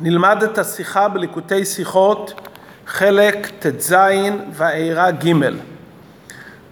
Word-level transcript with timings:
נלמד 0.00 0.42
את 0.42 0.58
השיחה 0.58 1.08
בליקוטי 1.08 1.64
שיחות, 1.64 2.40
חלק 2.86 3.50
ט"ז 3.58 3.94
ועירה 4.52 5.10
ג'. 5.10 5.32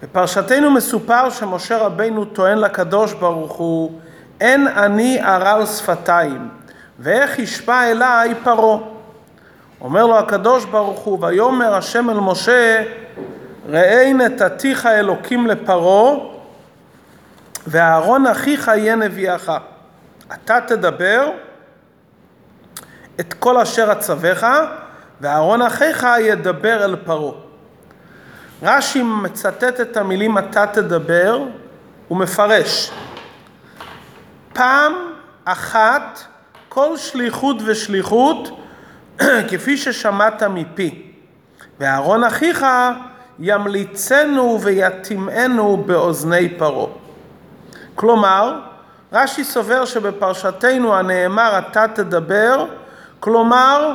בפרשתנו 0.02 0.70
מסופר 0.70 1.30
שמשה 1.30 1.78
רבינו 1.78 2.24
טוען 2.24 2.58
לקדוש 2.58 3.12
ברוך 3.12 3.52
הוא, 3.52 4.00
אין 4.40 4.68
אני 4.68 5.20
ערל 5.20 5.66
שפתיים, 5.66 6.48
ואיך 6.98 7.38
ישפע 7.38 7.90
אליי 7.90 8.34
פרעה. 8.44 8.78
אומר 9.80 10.06
לו 10.06 10.18
הקדוש 10.18 10.64
ברוך 10.64 11.00
הוא, 11.00 11.24
ויאמר 11.24 11.74
השם 11.74 12.10
אל 12.10 12.20
משה, 12.20 12.84
ראה 13.68 14.12
נתתיך 14.12 14.86
אלוקים 14.86 15.46
לפרעה, 15.46 16.16
ואהרון 17.66 18.26
אחיך 18.26 18.68
יהיה 18.68 18.96
נביאך. 18.96 19.52
אתה 20.32 20.58
תדבר 20.66 21.30
את 23.20 23.34
כל 23.34 23.58
אשר 23.58 23.92
אצווך, 23.92 24.44
ואהרון 25.20 25.62
אחיך 25.62 26.06
ידבר 26.20 26.84
אל 26.84 26.96
פרעה. 26.96 27.32
רש"י 28.62 29.02
מצטט 29.02 29.80
את 29.80 29.96
המילים 29.96 30.38
אתה 30.38 30.66
תדבר 30.66 31.42
ומפרש. 32.10 32.90
פעם 34.52 34.92
אחת 35.44 36.20
כל 36.68 36.96
שליחות 36.96 37.56
ושליחות 37.64 38.60
כפי 39.50 39.76
ששמעת 39.76 40.42
מפי, 40.42 41.12
ואהרון 41.80 42.24
אחיך 42.24 42.66
ימליצנו 43.38 44.58
ויתימנו 44.62 45.76
באוזני 45.86 46.48
פרעה. 46.58 46.86
כלומר, 47.94 48.60
רש"י 49.12 49.44
סובר 49.44 49.84
שבפרשתנו 49.84 50.94
הנאמר 50.94 51.58
אתה 51.58 51.88
תדבר, 51.94 52.66
כלומר 53.20 53.94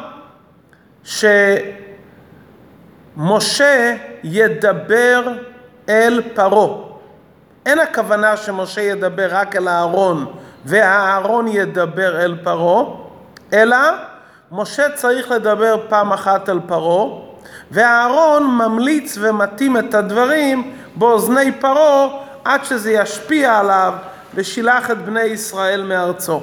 שמשה 3.13 3.95
ידבר 4.23 5.33
אל 5.89 6.21
פרעה. 6.33 6.91
אין 7.65 7.79
הכוונה 7.79 8.37
שמשה 8.37 8.81
ידבר 8.81 9.27
רק 9.31 9.55
אל 9.55 9.67
אהרון 9.67 10.25
והאהרון 10.65 11.47
ידבר 11.47 12.21
אל 12.21 12.37
פרעה, 12.43 12.83
אלא 13.53 13.77
משה 14.51 14.89
צריך 14.95 15.31
לדבר 15.31 15.77
פעם 15.89 16.13
אחת 16.13 16.49
אל 16.49 16.59
פרעה, 16.67 17.19
והאהרון 17.71 18.43
ממליץ 18.43 19.17
ומתאים 19.21 19.77
את 19.77 19.93
הדברים 19.93 20.73
באוזני 20.95 21.51
פרעה 21.51 22.07
עד 22.45 22.65
שזה 22.65 22.91
ישפיע 22.91 23.59
עליו 23.59 23.93
ושילח 24.35 24.91
את 24.91 24.97
בני 25.05 25.21
ישראל 25.21 25.83
מארצו. 25.83 26.41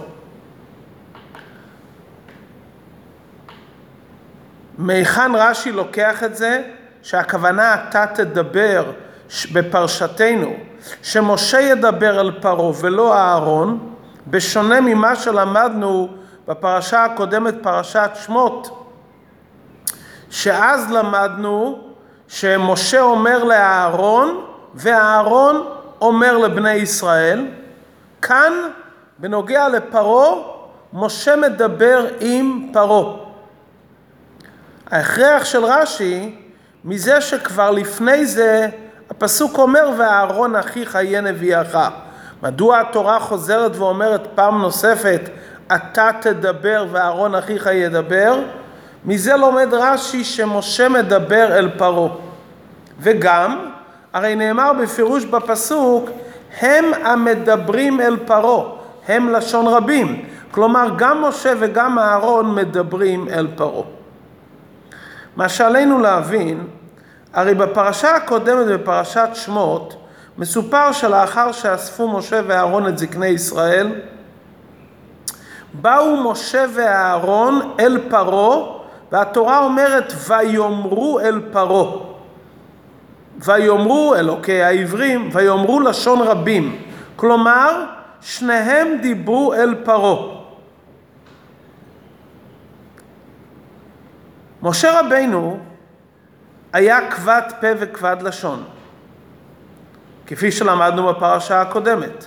מהיכן 4.78 5.34
רש"י 5.34 5.72
לוקח 5.72 6.24
את 6.24 6.36
זה? 6.36 6.62
שהכוונה 7.02 7.74
אתה 7.74 8.06
תדבר 8.14 8.84
בפרשתנו, 9.52 10.52
שמשה 11.02 11.60
ידבר 11.60 12.20
אל 12.20 12.30
פרעה 12.40 12.72
ולא 12.80 13.14
אהרון, 13.14 13.94
בשונה 14.26 14.80
ממה 14.80 15.16
שלמדנו 15.16 16.08
בפרשה 16.48 17.04
הקודמת, 17.04 17.54
פרשת 17.62 18.10
שמות, 18.24 18.88
שאז 20.30 20.92
למדנו 20.92 21.78
שמשה 22.28 23.00
אומר 23.00 23.44
לאהרון 23.44 24.44
ואהרון 24.74 25.68
אומר 26.00 26.38
לבני 26.38 26.72
ישראל. 26.72 27.46
כאן, 28.22 28.52
בנוגע 29.18 29.68
לפרעה, 29.68 30.34
משה 30.92 31.36
מדבר 31.36 32.06
עם 32.20 32.68
פרעה. 32.72 33.27
ההכרח 34.90 35.44
של 35.44 35.64
רש"י, 35.64 36.34
מזה 36.84 37.20
שכבר 37.20 37.70
לפני 37.70 38.26
זה 38.26 38.68
הפסוק 39.10 39.58
אומר 39.58 39.90
ואהרון 39.98 40.56
אחיך 40.56 40.94
יהיה 40.94 41.20
נביאך. 41.20 41.76
מדוע 42.42 42.80
התורה 42.80 43.20
חוזרת 43.20 43.76
ואומרת 43.76 44.26
פעם 44.34 44.62
נוספת 44.62 45.20
אתה 45.74 46.10
תדבר 46.20 46.86
ואהרון 46.90 47.34
אחיך 47.34 47.68
ידבר? 47.72 48.38
מזה 49.04 49.36
לומד 49.36 49.68
רש"י 49.72 50.24
שמשה 50.24 50.88
מדבר 50.88 51.58
אל 51.58 51.70
פרעה. 51.78 52.14
וגם, 53.00 53.70
הרי 54.12 54.34
נאמר 54.34 54.72
בפירוש 54.72 55.24
בפסוק 55.24 56.10
הם 56.60 56.84
המדברים 57.04 58.00
אל 58.00 58.16
פרעה, 58.16 58.64
הם 59.08 59.28
לשון 59.28 59.66
רבים. 59.66 60.24
כלומר, 60.50 60.88
גם 60.96 61.24
משה 61.24 61.52
וגם 61.58 61.98
אהרון 61.98 62.54
מדברים 62.54 63.28
אל 63.28 63.46
פרעה. 63.56 63.97
מה 65.38 65.48
שעלינו 65.48 65.98
להבין, 65.98 66.66
הרי 67.32 67.54
בפרשה 67.54 68.16
הקודמת, 68.16 68.66
בפרשת 68.66 69.28
שמות, 69.34 69.96
מסופר 70.38 70.92
שלאחר 70.92 71.52
שאספו 71.52 72.08
משה 72.08 72.40
ואהרון 72.46 72.88
את 72.88 72.98
זקני 72.98 73.26
ישראל, 73.26 73.92
באו 75.72 76.30
משה 76.30 76.64
ואהרון 76.74 77.74
אל 77.80 77.98
פרעה, 78.10 78.66
והתורה 79.12 79.58
אומרת 79.58 80.12
ויאמרו 80.28 81.20
אל 81.20 81.40
פרעה. 81.52 81.96
ויאמרו 83.44 84.14
אלוקי 84.14 84.62
העברים, 84.62 85.28
ויאמרו 85.32 85.80
לשון 85.80 86.20
רבים. 86.20 86.82
כלומר, 87.16 87.84
שניהם 88.20 88.88
דיברו 89.02 89.54
אל 89.54 89.74
פרעה. 89.84 90.37
משה 94.62 95.00
רבינו 95.00 95.58
היה 96.72 97.10
כבד 97.10 97.42
פה 97.60 97.66
וכבד 97.78 98.16
לשון, 98.22 98.64
כפי 100.26 100.52
שלמדנו 100.52 101.06
בפרשה 101.06 101.60
הקודמת. 101.60 102.26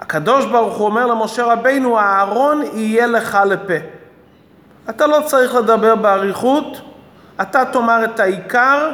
הקדוש 0.00 0.46
ברוך 0.46 0.76
הוא 0.76 0.86
אומר 0.86 1.06
למשה 1.06 1.44
רבינו, 1.44 1.98
הארון 1.98 2.62
יהיה 2.72 3.06
לך 3.06 3.38
לפה. 3.46 3.74
אתה 4.90 5.06
לא 5.06 5.18
צריך 5.26 5.54
לדבר 5.54 5.94
באריכות, 5.94 6.80
אתה 7.42 7.64
תאמר 7.64 8.04
את 8.04 8.20
העיקר, 8.20 8.92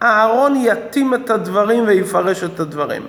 הארון 0.00 0.56
יתאים 0.56 1.14
את 1.14 1.30
הדברים 1.30 1.84
ויפרש 1.86 2.44
את 2.44 2.60
הדברים. 2.60 3.06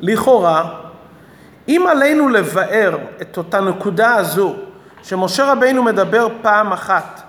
לכאורה, 0.00 0.70
אם 1.68 1.86
עלינו 1.90 2.28
לבאר 2.28 2.98
את 3.22 3.36
אותה 3.36 3.60
נקודה 3.60 4.14
הזו, 4.14 4.56
שמשה 5.06 5.52
רבינו 5.52 5.82
מדבר 5.82 6.28
פעם 6.42 6.72
אחת, 6.72 7.22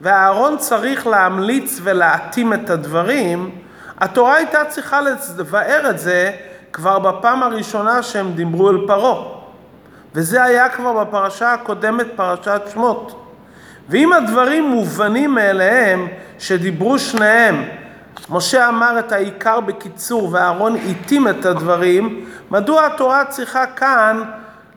והארון 0.00 0.56
צריך 0.58 1.06
להמליץ 1.06 1.80
ולהתאים 1.82 2.52
את 2.52 2.70
הדברים, 2.70 3.50
התורה 3.98 4.34
הייתה 4.34 4.64
צריכה 4.64 5.00
לבאר 5.38 5.90
את 5.90 5.98
זה 5.98 6.32
כבר 6.72 6.98
בפעם 6.98 7.42
הראשונה 7.42 8.02
שהם 8.02 8.32
דיברו 8.32 8.70
אל 8.70 8.86
פרעה. 8.86 9.24
וזה 10.14 10.42
היה 10.42 10.68
כבר 10.68 11.04
בפרשה 11.04 11.52
הקודמת, 11.52 12.06
פרשת 12.16 12.62
שמות. 12.72 13.26
ואם 13.88 14.12
הדברים 14.12 14.64
מובנים 14.64 15.34
מאליהם, 15.34 16.08
שדיברו 16.38 16.98
שניהם, 16.98 17.64
משה 18.30 18.68
אמר 18.68 18.98
את 18.98 19.12
העיקר 19.12 19.60
בקיצור 19.60 20.28
ואהרון 20.32 20.76
התאים 20.76 21.28
את 21.28 21.46
הדברים, 21.46 22.24
מדוע 22.50 22.86
התורה 22.86 23.24
צריכה 23.24 23.66
כאן 23.66 24.22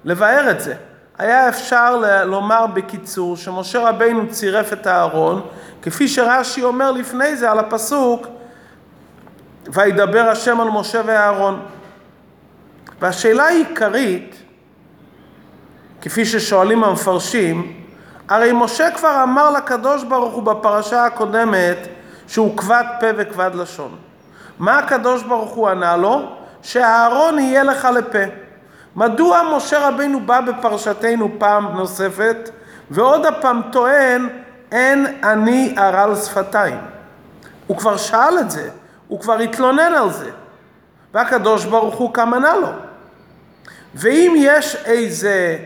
לבאר 0.05 0.51
את 0.51 0.61
זה? 0.61 0.75
היה 1.17 1.49
אפשר 1.49 2.01
לומר 2.25 2.65
בקיצור 2.67 3.37
שמשה 3.37 3.89
רבינו 3.89 4.29
צירף 4.29 4.73
את 4.73 4.87
הארון, 4.87 5.41
כפי 5.81 6.07
שרש"י 6.07 6.63
אומר 6.63 6.91
לפני 6.91 7.35
זה 7.35 7.51
על 7.51 7.59
הפסוק, 7.59 8.27
וידבר 9.73 10.29
השם 10.29 10.61
על 10.61 10.69
משה 10.69 11.01
ואהרון. 11.05 11.59
והשאלה 13.01 13.43
העיקרית, 13.43 14.35
כפי 16.01 16.25
ששואלים 16.25 16.83
המפרשים, 16.83 17.73
הרי 18.29 18.51
משה 18.53 18.91
כבר 18.91 19.23
אמר 19.23 19.49
לקדוש 19.51 20.03
ברוך 20.03 20.33
הוא 20.33 20.43
בפרשה 20.43 21.05
הקודמת 21.05 21.77
שהוא 22.27 22.57
כבד 22.57 22.83
פה 22.99 23.07
וכבד 23.17 23.51
לשון. 23.55 23.95
מה 24.59 24.79
הקדוש 24.79 25.23
ברוך 25.23 25.51
הוא 25.51 25.69
ענה 25.69 25.97
לו? 25.97 26.31
שהארון 26.61 27.39
יהיה 27.39 27.63
לך 27.63 27.87
לפה. 27.95 28.46
מדוע 28.97 29.41
משה 29.55 29.87
רבינו 29.87 30.19
בא 30.19 30.41
בפרשתנו 30.41 31.29
פעם 31.37 31.77
נוספת 31.77 32.49
ועוד 32.91 33.25
הפעם 33.25 33.61
טוען 33.71 34.29
אין 34.71 35.05
אני 35.23 35.75
ערל 35.77 36.15
שפתיים? 36.15 36.77
הוא 37.67 37.77
כבר 37.77 37.97
שאל 37.97 38.39
את 38.39 38.51
זה, 38.51 38.69
הוא 39.07 39.19
כבר 39.19 39.39
התלונן 39.39 39.93
על 39.97 40.11
זה 40.11 40.29
והקדוש 41.13 41.65
ברוך 41.65 41.95
הוא 41.95 42.11
ענה 42.17 42.55
לו. 42.55 42.67
ואם 43.95 44.33
יש 44.37 44.75
איזה 44.85 45.57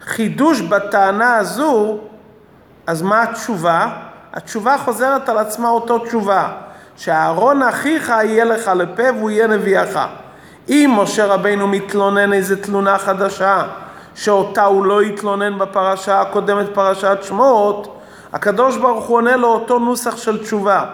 חידוש 0.00 0.60
בטענה 0.60 1.36
הזו, 1.36 1.98
אז 2.86 3.02
מה 3.02 3.22
התשובה? 3.22 3.88
התשובה 4.32 4.78
חוזרת 4.78 5.28
על 5.28 5.38
עצמה 5.38 5.68
אותו 5.68 5.98
תשובה, 5.98 6.52
שאהרון 6.96 7.62
אחיך 7.62 8.08
יהיה 8.08 8.44
לך 8.44 8.70
לפה 8.76 9.12
והוא 9.16 9.30
יהיה 9.30 9.46
נביאך. 9.46 9.98
אם 10.68 10.94
משה 10.96 11.26
רבינו 11.26 11.68
מתלונן 11.68 12.32
איזה 12.32 12.62
תלונה 12.62 12.98
חדשה, 12.98 13.62
שאותה 14.14 14.64
הוא 14.64 14.86
לא 14.86 15.00
התלונן 15.00 15.58
בפרשה 15.58 16.20
הקודמת, 16.20 16.66
פרשת 16.74 17.18
שמות, 17.22 18.00
הקדוש 18.32 18.76
ברוך 18.76 19.04
הוא 19.04 19.16
עונה 19.16 19.36
לו 19.36 19.48
אותו 19.48 19.78
נוסח 19.78 20.16
של 20.16 20.42
תשובה. 20.42 20.84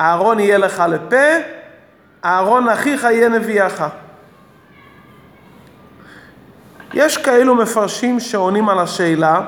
אהרון 0.00 0.40
יהיה 0.40 0.58
לך 0.58 0.82
לפה, 0.88 1.26
אהרון 2.24 2.68
אחיך 2.68 3.04
יהיה 3.04 3.28
נביאך. 3.28 3.84
יש 6.94 7.16
כאלו 7.16 7.54
מפרשים 7.54 8.20
שעונים 8.20 8.68
על 8.68 8.78
השאלה, 8.78 9.40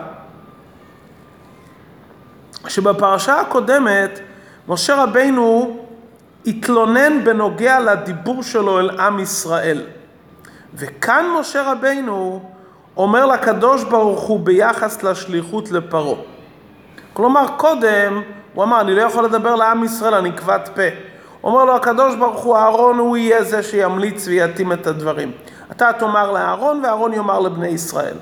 שבפרשה 2.68 3.40
הקודמת 3.40 4.20
משה 4.68 5.02
רבינו 5.02 5.79
התלונן 6.46 7.24
בנוגע 7.24 7.80
לדיבור 7.80 8.42
שלו 8.42 8.80
אל 8.80 9.00
עם 9.00 9.18
ישראל. 9.18 9.82
וכאן 10.74 11.26
משה 11.40 11.72
רבינו 11.72 12.42
אומר 12.96 13.26
לקדוש 13.26 13.84
ברוך 13.84 14.20
הוא 14.20 14.40
ביחס 14.40 15.02
לשליחות 15.02 15.70
לפרעה. 15.70 16.20
כלומר, 17.12 17.46
קודם 17.56 18.22
הוא 18.54 18.64
אמר, 18.64 18.80
אני 18.80 18.94
לא 18.94 19.02
יכול 19.02 19.24
לדבר 19.24 19.54
לעם 19.54 19.84
ישראל, 19.84 20.14
אני 20.14 20.32
כבד 20.32 20.58
פה. 20.74 20.82
אומר 21.44 21.64
לו 21.64 21.76
הקדוש 21.76 22.16
ברוך 22.16 22.42
הוא, 22.42 22.56
אהרון 22.56 22.98
הוא 22.98 23.16
יהיה 23.16 23.44
זה 23.44 23.62
שימליץ 23.62 24.26
ויתאים 24.26 24.72
את 24.72 24.86
הדברים. 24.86 25.32
אתה 25.72 25.92
תאמר 25.92 26.32
לאהרון 26.32 26.80
ואהרון 26.84 27.12
יאמר 27.12 27.40
לבני 27.40 27.68
ישראל. 27.68 28.14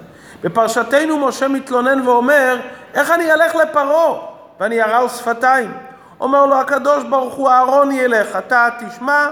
בפרשתנו 0.42 1.26
משה 1.26 1.48
מתלונן 1.48 2.08
ואומר, 2.08 2.56
איך 2.94 3.10
אני 3.10 3.32
אלך 3.32 3.54
לפרעה 3.54 4.14
ואני 4.60 4.82
ארעל 4.82 5.08
שפתיים? 5.08 5.87
אומר 6.20 6.46
לו 6.46 6.60
הקדוש 6.60 7.04
ברוך 7.04 7.34
הוא, 7.34 7.50
אהרון 7.50 7.92
ילך, 7.92 8.36
אתה 8.38 8.68
תשמע 8.80 9.26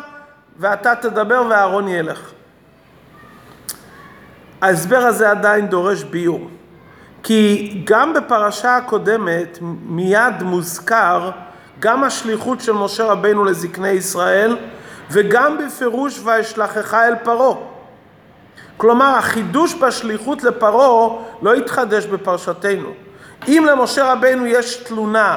ואתה 0.58 0.94
תדבר 0.94 1.42
ואהרון 1.50 1.88
ילך. 1.88 2.30
ההסבר 4.62 4.98
הזה 4.98 5.30
עדיין 5.30 5.66
דורש 5.66 6.02
ביור. 6.02 6.50
כי 7.22 7.80
גם 7.84 8.12
בפרשה 8.14 8.76
הקודמת 8.76 9.58
מיד 9.86 10.42
מוזכר 10.42 11.30
גם 11.80 12.04
השליחות 12.04 12.60
של 12.60 12.72
משה 12.72 13.04
רבנו 13.04 13.44
לזקני 13.44 13.88
ישראל 13.88 14.56
וגם 15.10 15.58
בפירוש 15.58 16.20
ואשלחך 16.24 16.94
אל 16.94 17.14
פרעה. 17.22 17.56
כלומר 18.76 19.06
החידוש 19.06 19.74
בשליחות 19.74 20.44
לפרעה 20.44 21.16
לא 21.42 21.54
התחדש 21.54 22.06
בפרשתנו. 22.06 22.88
אם 23.48 23.66
למשה 23.70 24.12
רבנו 24.12 24.46
יש 24.46 24.76
תלונה 24.76 25.36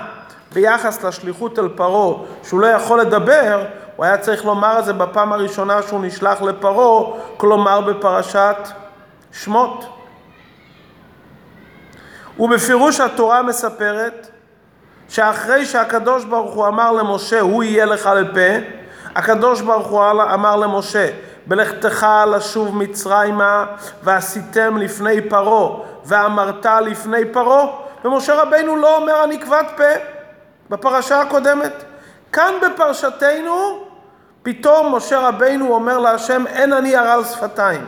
ביחס 0.54 1.04
לשליחות 1.04 1.60
אל 1.60 1.70
פרעה 1.70 2.18
שהוא 2.44 2.60
לא 2.60 2.68
יכול 2.68 3.02
לדבר, 3.02 3.66
הוא 3.96 4.06
היה 4.06 4.18
צריך 4.18 4.46
לומר 4.46 4.80
את 4.80 4.86
זה 4.86 4.94
בפעם 4.94 5.34
הראשונה 5.34 5.82
שהוא 5.82 6.06
נשלח 6.06 6.42
לפרעה, 6.42 7.20
כלומר 7.38 7.82
בפרשת 7.82 8.58
שמות. 9.32 9.86
ובפירוש 12.40 13.00
התורה 13.00 13.42
מספרת 13.42 14.30
שאחרי 15.10 15.66
שהקדוש 15.66 16.26
ברוך 16.26 16.54
הוא 16.54 16.68
אמר 16.68 16.92
למשה, 16.92 17.40
הוא 17.40 17.64
יהיה 17.64 17.86
לך 17.86 18.10
לפה, 18.16 18.66
הקדוש 19.16 19.62
ברוך 19.62 19.88
הוא 19.88 20.04
אמר 20.12 20.56
למשה, 20.56 21.10
בלכתך 21.46 22.08
לשוב 22.28 22.78
מצרימה 22.78 23.66
ועשיתם 24.04 24.78
לפני 24.78 25.30
פרעה 25.30 25.78
ואמרת 26.06 26.66
לפני 26.66 27.26
פרעה, 27.26 27.68
ומשה 28.06 28.42
רבינו 28.42 28.76
לא 28.76 28.98
אומר 28.98 29.24
אני 29.24 29.40
כבד 29.40 29.64
פה 29.78 30.19
בפרשה 30.70 31.22
הקודמת. 31.22 31.84
כאן 32.32 32.54
בפרשתנו 32.62 33.86
פתאום 34.44 34.96
משה 34.96 35.20
רבינו 35.20 35.74
אומר 35.74 36.00
להשם 36.00 36.48
אין 36.48 36.74
אני 36.74 36.96
הרעל 36.96 37.24
שפתיים. 37.24 37.86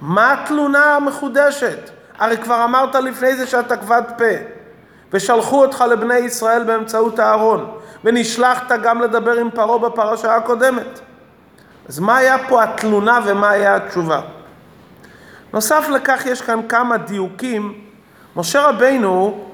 מה 0.00 0.32
התלונה 0.32 0.84
המחודשת? 0.96 1.90
הרי 2.18 2.36
כבר 2.36 2.64
אמרת 2.64 2.94
לפני 2.94 3.36
זה 3.36 3.46
שאתה 3.46 3.76
כבד 3.76 4.02
פה, 4.18 4.24
ושלחו 5.12 5.62
אותך 5.62 5.84
לבני 5.90 6.14
ישראל 6.18 6.64
באמצעות 6.64 7.20
אהרון, 7.20 7.78
ונשלחת 8.04 8.72
גם 8.82 9.02
לדבר 9.02 9.32
עם 9.32 9.50
פרעה 9.50 9.78
בפרשה 9.78 10.36
הקודמת. 10.36 11.00
אז 11.88 11.98
מה 11.98 12.16
היה 12.16 12.36
פה 12.48 12.62
התלונה 12.62 13.20
ומה 13.24 13.50
היה 13.50 13.76
התשובה? 13.76 14.20
נוסף 15.52 15.88
לכך 15.88 16.26
יש 16.26 16.42
כאן 16.42 16.60
כמה 16.68 16.96
דיוקים. 16.96 17.84
משה 18.36 18.68
רבינו 18.68 19.44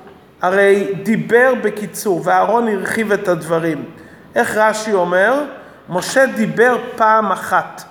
הרי 0.42 0.94
דיבר 1.02 1.52
בקיצור, 1.62 2.20
ואהרון 2.24 2.68
הרחיב 2.68 3.12
את 3.12 3.28
הדברים. 3.28 3.84
איך 4.34 4.56
רש"י 4.56 4.92
אומר? 4.92 5.42
משה 5.88 6.26
דיבר 6.26 6.76
פעם 6.96 7.32
אחת. 7.32 7.82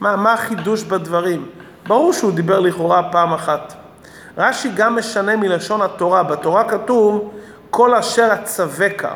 מה, 0.00 0.16
מה 0.16 0.32
החידוש 0.32 0.82
בדברים? 0.82 1.46
ברור 1.86 2.12
שהוא 2.12 2.32
דיבר 2.32 2.60
לכאורה 2.60 3.02
פעם 3.12 3.32
אחת. 3.32 3.74
רש"י 4.38 4.68
גם 4.76 4.96
משנה 4.96 5.36
מלשון 5.36 5.82
התורה, 5.82 6.22
בתורה 6.22 6.68
כתוב 6.68 7.32
כל 7.70 7.94
אשר 7.94 8.28
אצווקה. 8.34 9.14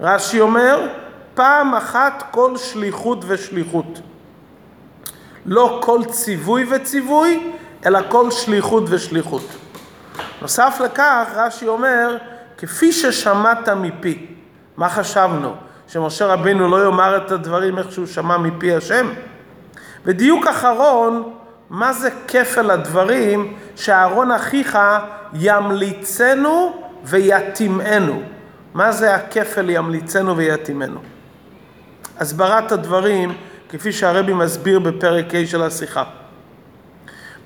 רש"י 0.00 0.40
אומר 0.40 0.88
פעם 1.34 1.74
אחת 1.74 2.22
כל 2.30 2.56
שליחות 2.56 3.24
ושליחות. 3.26 4.00
לא 5.46 5.80
כל 5.82 6.04
ציווי 6.04 6.66
וציווי, 6.70 7.52
אלא 7.86 8.00
כל 8.08 8.30
שליחות 8.30 8.84
ושליחות. 8.88 9.42
נוסף 10.42 10.80
לכך, 10.84 11.26
רש"י 11.34 11.68
אומר, 11.68 12.16
כפי 12.58 12.92
ששמעת 12.92 13.68
מפי. 13.68 14.26
מה 14.76 14.88
חשבנו? 14.88 15.54
שמשה 15.88 16.26
רבינו 16.26 16.68
לא 16.68 16.84
יאמר 16.84 17.16
את 17.16 17.30
הדברים 17.30 17.78
איך 17.78 17.92
שהוא 17.92 18.06
שמע 18.06 18.36
מפי 18.36 18.74
השם? 18.74 19.08
ודיוק 20.04 20.46
אחרון, 20.46 21.32
מה 21.70 21.92
זה 21.92 22.10
כפל 22.28 22.70
הדברים 22.70 23.56
שאהרון 23.76 24.30
אחיך 24.30 24.78
ימליצנו 25.32 26.82
ויתימנו? 27.04 28.22
מה 28.74 28.92
זה 28.92 29.14
הכפל 29.14 29.70
ימליצנו 29.70 30.36
ויתימנו? 30.36 31.00
הסברת 32.18 32.72
הדברים, 32.72 33.34
כפי 33.68 33.92
שהרבי 33.92 34.32
מסביר 34.32 34.78
בפרק 34.78 35.34
ה' 35.34 35.46
של 35.46 35.62
השיחה. 35.62 36.04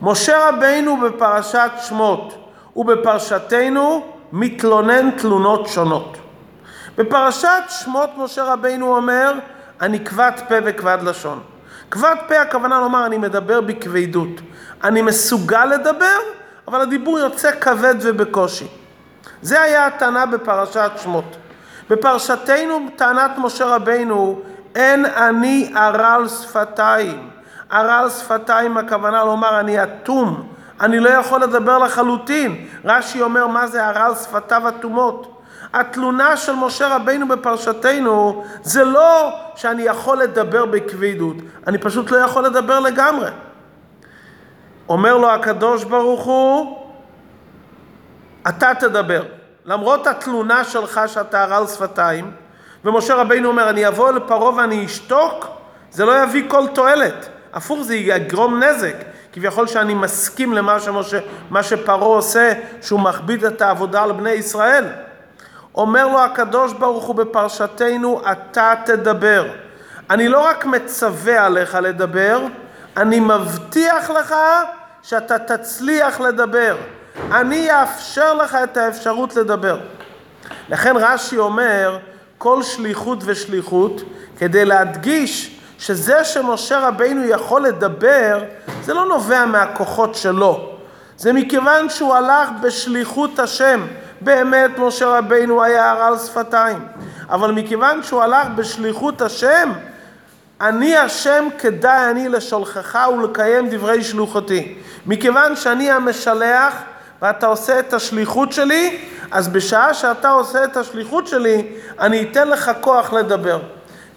משה 0.02 0.48
רבינו 0.48 0.96
בפרשת 1.00 1.70
שמות 1.88 2.49
ובפרשתנו 2.80 4.06
מתלונן 4.32 5.10
תלונות 5.10 5.68
שונות. 5.68 6.18
בפרשת 6.96 7.62
שמות 7.68 8.10
משה 8.16 8.44
רבינו 8.44 8.96
אומר, 8.96 9.34
אני 9.80 10.04
כבד 10.04 10.32
פה 10.48 10.54
וכבד 10.64 10.98
לשון. 11.02 11.40
כבד 11.90 12.14
פה 12.28 12.40
הכוונה 12.40 12.80
לומר, 12.80 13.06
אני 13.06 13.18
מדבר 13.18 13.60
בכבדות. 13.60 14.40
אני 14.84 15.02
מסוגל 15.02 15.64
לדבר, 15.64 16.16
אבל 16.68 16.80
הדיבור 16.80 17.18
יוצא 17.18 17.50
כבד 17.60 17.94
ובקושי. 18.00 18.66
זה 19.42 19.62
היה 19.62 19.86
הטענה 19.86 20.26
בפרשת 20.26 20.90
שמות. 21.02 21.36
בפרשתנו, 21.90 22.88
טענת 22.96 23.30
משה 23.38 23.64
רבינו, 23.64 24.40
אין 24.74 25.04
אני 25.04 25.72
ערל 25.76 26.28
שפתיים. 26.28 27.30
ערל 27.70 28.10
שפתיים 28.10 28.76
הכוונה 28.76 29.24
לומר 29.24 29.60
אני 29.60 29.82
אטום, 29.82 30.48
אני 30.80 31.00
לא 31.00 31.08
יכול 31.08 31.42
לדבר 31.42 31.78
לחלוטין. 31.78 32.66
רש"י 32.84 33.22
אומר 33.22 33.46
מה 33.46 33.66
זה 33.66 33.86
ערל 33.86 34.14
שפתיו 34.14 34.68
אטומות. 34.68 35.40
התלונה 35.72 36.36
של 36.36 36.52
משה 36.52 36.96
רבינו 36.96 37.28
בפרשתנו 37.28 38.44
זה 38.62 38.84
לא 38.84 39.32
שאני 39.56 39.82
יכול 39.82 40.18
לדבר 40.18 40.66
בכבדות, 40.66 41.36
אני 41.66 41.78
פשוט 41.78 42.10
לא 42.10 42.16
יכול 42.16 42.44
לדבר 42.44 42.80
לגמרי. 42.80 43.30
אומר 44.88 45.16
לו 45.16 45.30
הקדוש 45.30 45.84
ברוך 45.84 46.24
הוא, 46.24 46.78
אתה 48.48 48.72
תדבר. 48.78 49.22
למרות 49.64 50.06
התלונה 50.06 50.64
שלך 50.64 51.00
שאתה 51.06 51.42
ערל 51.42 51.66
שפתיים, 51.66 52.30
ומשה 52.84 53.14
רבינו 53.14 53.48
אומר, 53.48 53.70
אני 53.70 53.88
אבוא 53.88 54.12
לפרעה 54.12 54.56
ואני 54.56 54.86
אשתוק, 54.86 55.46
זה 55.90 56.04
לא 56.04 56.22
יביא 56.22 56.44
כל 56.48 56.66
תועלת. 56.74 57.28
הפוך, 57.52 57.82
זה 57.82 57.96
יגרום 57.96 58.62
נזק. 58.62 58.94
כביכול 59.32 59.66
שאני 59.66 59.94
מסכים 59.94 60.52
למה 60.52 60.80
שמשה, 60.80 61.18
מה 61.50 61.62
שפרעה 61.62 62.08
עושה, 62.08 62.52
שהוא 62.82 63.00
מכביד 63.00 63.44
את 63.44 63.62
העבודה 63.62 64.02
על 64.02 64.12
בני 64.12 64.30
ישראל. 64.30 64.84
אומר 65.74 66.06
לו 66.06 66.20
הקדוש 66.20 66.72
ברוך 66.72 67.04
הוא 67.04 67.14
בפרשתנו, 67.14 68.20
אתה 68.32 68.74
תדבר. 68.84 69.46
אני 70.10 70.28
לא 70.28 70.46
רק 70.46 70.66
מצווה 70.66 71.46
עליך 71.46 71.78
לדבר, 71.82 72.46
אני 72.96 73.20
מבטיח 73.20 74.10
לך 74.10 74.34
שאתה 75.02 75.38
תצליח 75.38 76.20
לדבר. 76.20 76.76
אני 77.32 77.72
אאפשר 77.72 78.34
לך 78.34 78.58
את 78.64 78.76
האפשרות 78.76 79.36
לדבר. 79.36 79.80
לכן 80.68 80.96
רש"י 80.96 81.38
אומר, 81.38 81.98
כל 82.38 82.62
שליחות 82.62 83.18
ושליחות, 83.24 84.02
כדי 84.38 84.64
להדגיש 84.64 85.59
שזה 85.80 86.24
שמשה 86.24 86.88
רבינו 86.88 87.24
יכול 87.24 87.62
לדבר, 87.62 88.44
זה 88.82 88.94
לא 88.94 89.06
נובע 89.06 89.44
מהכוחות 89.44 90.14
שלו. 90.14 90.70
זה 91.16 91.32
מכיוון 91.32 91.90
שהוא 91.90 92.14
הלך 92.14 92.48
בשליחות 92.62 93.38
השם. 93.38 93.86
באמת 94.20 94.70
משה 94.78 95.06
רבינו 95.06 95.62
היה 95.62 95.90
הרעל 95.90 96.18
שפתיים. 96.18 96.78
אבל 97.30 97.50
מכיוון 97.50 98.02
שהוא 98.02 98.22
הלך 98.22 98.46
בשליחות 98.56 99.22
השם, 99.22 99.72
אני 100.60 100.96
השם 100.96 101.48
כדאי 101.58 102.10
אני 102.10 102.28
לשולחך 102.28 103.08
ולקיים 103.18 103.68
דברי 103.70 104.04
שלוחתי. 104.04 104.74
מכיוון 105.06 105.56
שאני 105.56 105.90
המשלח 105.90 106.74
ואתה 107.22 107.46
עושה 107.46 107.78
את 107.78 107.92
השליחות 107.94 108.52
שלי, 108.52 108.98
אז 109.30 109.48
בשעה 109.48 109.94
שאתה 109.94 110.28
עושה 110.30 110.64
את 110.64 110.76
השליחות 110.76 111.26
שלי, 111.26 111.72
אני 112.00 112.22
אתן 112.22 112.48
לך 112.48 112.70
כוח 112.80 113.12
לדבר. 113.12 113.60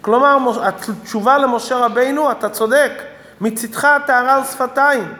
כלומר, 0.04 0.36
התשובה 0.62 1.38
למשה 1.38 1.76
רבינו, 1.76 2.30
אתה 2.30 2.48
צודק, 2.48 2.92
מצדך 3.40 3.84
אתה 3.84 4.18
על 4.18 4.44
שפתיים, 4.44 5.14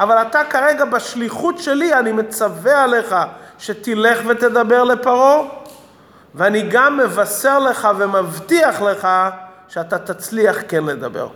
אבל 0.00 0.22
אתה 0.22 0.40
כרגע 0.50 0.84
בשליחות 0.84 1.58
שלי, 1.58 1.94
אני 1.94 2.12
מצווה 2.12 2.84
עליך 2.84 3.14
שתלך 3.58 4.18
ותדבר 4.26 4.84
לפרעה, 4.84 5.40
ואני 6.34 6.62
גם 6.62 6.96
מבשר 6.96 7.58
לך 7.58 7.88
ומבטיח 7.98 8.82
לך 8.82 9.08
שאתה 9.68 9.98
תצליח 9.98 10.56
כן 10.68 10.84
לדבר. 10.84 11.28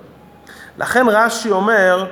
לכן 0.78 1.06
רש"י 1.08 1.50
אומר, 1.50 2.06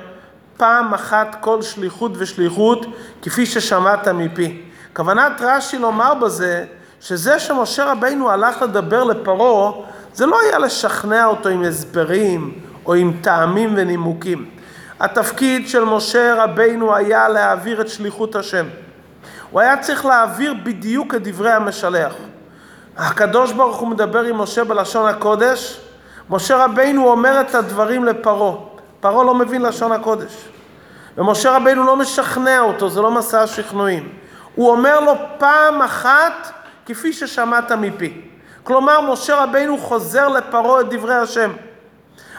פעם 0.57 0.93
אחת 0.93 1.35
כל 1.39 1.61
שליחות 1.61 2.11
ושליחות, 2.17 2.85
כפי 3.21 3.45
ששמעת 3.45 4.07
מפי. 4.07 4.61
כוונת 4.93 5.41
רש"י 5.41 5.77
לומר 5.77 6.13
בזה, 6.13 6.65
שזה 7.01 7.39
שמשה 7.39 7.91
רבינו 7.91 8.29
הלך 8.31 8.61
לדבר 8.61 9.03
לפרעה, 9.03 9.71
זה 10.13 10.25
לא 10.25 10.39
היה 10.41 10.59
לשכנע 10.59 11.25
אותו 11.25 11.49
עם 11.49 11.63
הסברים 11.63 12.59
או 12.85 12.93
עם 12.93 13.13
טעמים 13.21 13.73
ונימוקים. 13.75 14.49
התפקיד 14.99 15.69
של 15.69 15.83
משה 15.83 16.43
רבינו 16.43 16.95
היה 16.95 17.29
להעביר 17.29 17.81
את 17.81 17.89
שליחות 17.89 18.35
השם. 18.35 18.65
הוא 19.51 19.61
היה 19.61 19.77
צריך 19.77 20.05
להעביר 20.05 20.53
בדיוק 20.63 21.15
את 21.15 21.27
דברי 21.27 21.51
המשלח. 21.51 22.13
הקדוש 22.97 23.51
ברוך 23.51 23.77
הוא 23.77 23.87
מדבר 23.87 24.21
עם 24.21 24.37
משה 24.37 24.63
בלשון 24.63 25.09
הקודש, 25.09 25.81
משה 26.29 26.65
רבינו 26.65 27.07
אומר 27.07 27.41
את 27.41 27.55
הדברים 27.55 28.05
לפרעה. 28.05 28.57
פרעה 28.99 29.23
לא 29.23 29.35
מבין 29.35 29.61
לשון 29.61 29.91
הקודש. 29.91 30.49
ומשה 31.17 31.55
רבינו 31.55 31.85
לא 31.85 31.97
משכנע 31.97 32.59
אותו, 32.59 32.89
זה 32.89 33.01
לא 33.01 33.11
מסע 33.11 33.47
שכנועים. 33.47 34.09
הוא 34.55 34.71
אומר 34.71 34.99
לו 34.99 35.13
פעם 35.37 35.81
אחת 35.81 36.51
כפי 36.85 37.13
ששמעת 37.13 37.71
מפי. 37.71 38.30
כלומר, 38.63 39.01
משה 39.01 39.43
רבינו 39.43 39.77
חוזר 39.77 40.27
לפרעה 40.27 40.81
את 40.81 40.89
דברי 40.89 41.15
השם. 41.15 41.51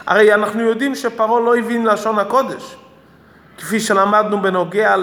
הרי 0.07 0.35
אנחנו 0.35 0.63
יודעים 0.63 0.95
שפרעה 0.95 1.41
לא 1.41 1.57
הבין 1.57 1.87
לשון 1.87 2.19
הקודש. 2.19 2.77
כפי 3.59 3.81
שלמדנו 3.81 4.43
בנוגע 4.43 4.95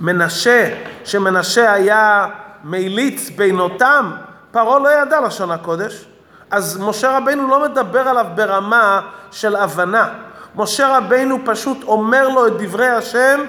למנשה, 0.00 0.74
שמנשה 1.04 1.72
היה 1.72 2.26
מליץ 2.64 3.30
בינותם, 3.30 4.10
פרעה 4.50 4.78
לא 4.78 4.88
ידע 5.02 5.20
לשון 5.20 5.50
הקודש. 5.50 6.04
אז 6.50 6.78
משה 6.80 7.16
רבינו 7.16 7.48
לא 7.48 7.62
מדבר 7.62 8.08
עליו 8.08 8.26
ברמה 8.34 9.00
של 9.30 9.56
הבנה. 9.56 10.08
משה 10.56 10.96
רבינו 10.96 11.38
פשוט 11.44 11.82
אומר 11.82 12.28
לו 12.28 12.46
את 12.46 12.52
דברי 12.58 12.88
השם 12.88 13.40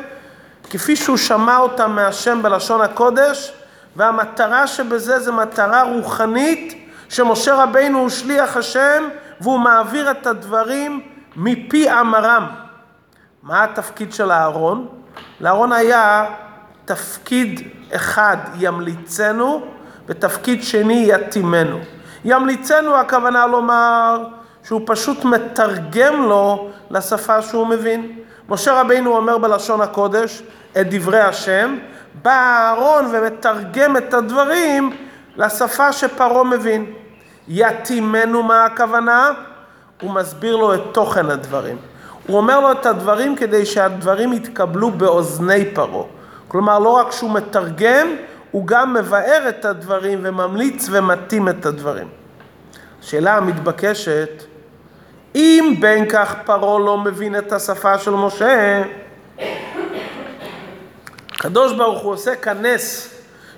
כפי 0.69 0.95
שהוא 0.95 1.17
שמע 1.17 1.57
אותם 1.57 1.91
מהשם 1.91 2.41
בלשון 2.41 2.81
הקודש, 2.81 3.53
והמטרה 3.95 4.67
שבזה 4.67 5.19
זה 5.19 5.31
מטרה 5.31 5.83
רוחנית, 5.83 6.87
שמשה 7.09 7.55
רבינו 7.55 7.99
הוא 7.99 8.09
שליח 8.09 8.57
השם 8.57 9.03
והוא 9.41 9.59
מעביר 9.59 10.11
את 10.11 10.27
הדברים 10.27 11.01
מפי 11.35 11.91
אמרם. 11.91 12.45
מה 13.43 13.63
התפקיד 13.63 14.13
של 14.13 14.31
אהרון? 14.31 14.87
לאהרון 15.41 15.71
היה 15.71 16.25
תפקיד 16.85 17.67
אחד 17.95 18.37
ימליצנו 18.59 19.61
ותפקיד 20.07 20.63
שני 20.63 21.09
יתימנו. 21.13 21.79
ימליצנו 22.25 22.95
הכוונה 22.95 23.47
לומר 23.47 24.23
שהוא 24.63 24.81
פשוט 24.85 25.25
מתרגם 25.25 26.23
לו 26.23 26.69
לשפה 26.91 27.41
שהוא 27.41 27.67
מבין. 27.67 28.19
משה 28.49 28.81
רבינו 28.81 29.15
אומר 29.15 29.37
בלשון 29.37 29.81
הקודש 29.81 30.43
את 30.81 30.87
דברי 30.89 31.19
השם, 31.19 31.77
בא 32.21 32.31
אהרון 32.31 33.05
ומתרגם 33.11 33.97
את 33.97 34.13
הדברים 34.13 34.97
לשפה 35.37 35.93
שפרעה 35.93 36.43
מבין. 36.43 36.85
יתימנו 37.47 38.43
מה 38.43 38.65
הכוונה? 38.65 39.31
הוא 40.01 40.11
מסביר 40.11 40.55
לו 40.55 40.73
את 40.73 40.81
תוכן 40.91 41.29
הדברים. 41.29 41.77
הוא 42.27 42.37
אומר 42.37 42.59
לו 42.59 42.71
את 42.71 42.85
הדברים 42.85 43.35
כדי 43.35 43.65
שהדברים 43.65 44.33
יתקבלו 44.33 44.91
באוזני 44.91 45.65
פרעה. 45.73 46.03
כלומר, 46.47 46.79
לא 46.79 46.89
רק 46.89 47.11
שהוא 47.11 47.31
מתרגם, 47.31 48.07
הוא 48.51 48.67
גם 48.67 48.93
מבאר 48.93 49.45
את 49.49 49.65
הדברים 49.65 50.19
וממליץ 50.23 50.87
ומתאים 50.91 51.49
את 51.49 51.65
הדברים. 51.65 52.07
השאלה 53.03 53.37
המתבקשת, 53.37 54.43
אם 55.35 55.75
בין 55.79 56.05
כך 56.09 56.35
פרעה 56.45 56.79
לא 56.79 56.97
מבין 56.97 57.35
את 57.35 57.51
השפה 57.51 57.97
של 57.97 58.11
משה, 58.11 58.83
הקדוש 61.39 61.73
ברוך 61.73 62.01
הוא 62.01 62.13
עושה 62.13 62.35
כאן 62.35 62.65
נס, 62.65 63.09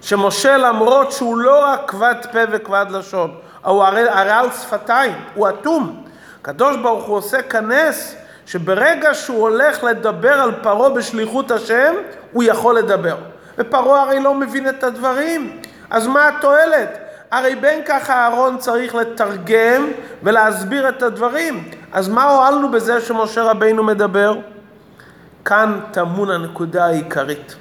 שמשה 0.01 0.57
למרות 0.57 1.11
שהוא 1.11 1.38
לא 1.38 1.65
רק 1.65 1.79
כבד 1.88 2.15
פה 2.31 2.39
וכבד 2.51 2.85
לשון, 2.91 3.35
הוא 3.65 3.83
הרי, 3.83 4.09
הרי 4.09 4.31
על 4.31 4.51
שפתיים, 4.51 5.13
הוא 5.35 5.50
אטום. 5.50 6.03
הקדוש 6.41 6.77
ברוך 6.77 7.05
הוא 7.05 7.17
עושה 7.17 7.41
כאן 7.41 7.71
נס, 7.71 8.15
שברגע 8.45 9.13
שהוא 9.13 9.41
הולך 9.41 9.83
לדבר 9.83 10.33
על 10.33 10.51
פרעה 10.61 10.89
בשליחות 10.89 11.51
השם, 11.51 11.93
הוא 12.31 12.43
יכול 12.43 12.77
לדבר. 12.77 13.15
ופרעה 13.57 14.01
הרי 14.01 14.19
לא 14.19 14.33
מבין 14.33 14.69
את 14.69 14.83
הדברים, 14.83 15.61
אז 15.89 16.07
מה 16.07 16.27
התועלת? 16.27 16.97
הרי 17.31 17.55
בין 17.55 17.81
כך 17.85 18.09
אהרון 18.09 18.57
צריך 18.57 18.95
לתרגם 18.95 19.91
ולהסביר 20.23 20.89
את 20.89 21.03
הדברים. 21.03 21.71
אז 21.91 22.09
מה 22.09 22.23
הועלנו 22.23 22.71
בזה 22.71 23.01
שמשה 23.01 23.43
רבינו 23.43 23.83
מדבר? 23.83 24.35
כאן 25.45 25.79
טמון 25.91 26.31
הנקודה 26.31 26.85
העיקרית. 26.85 27.55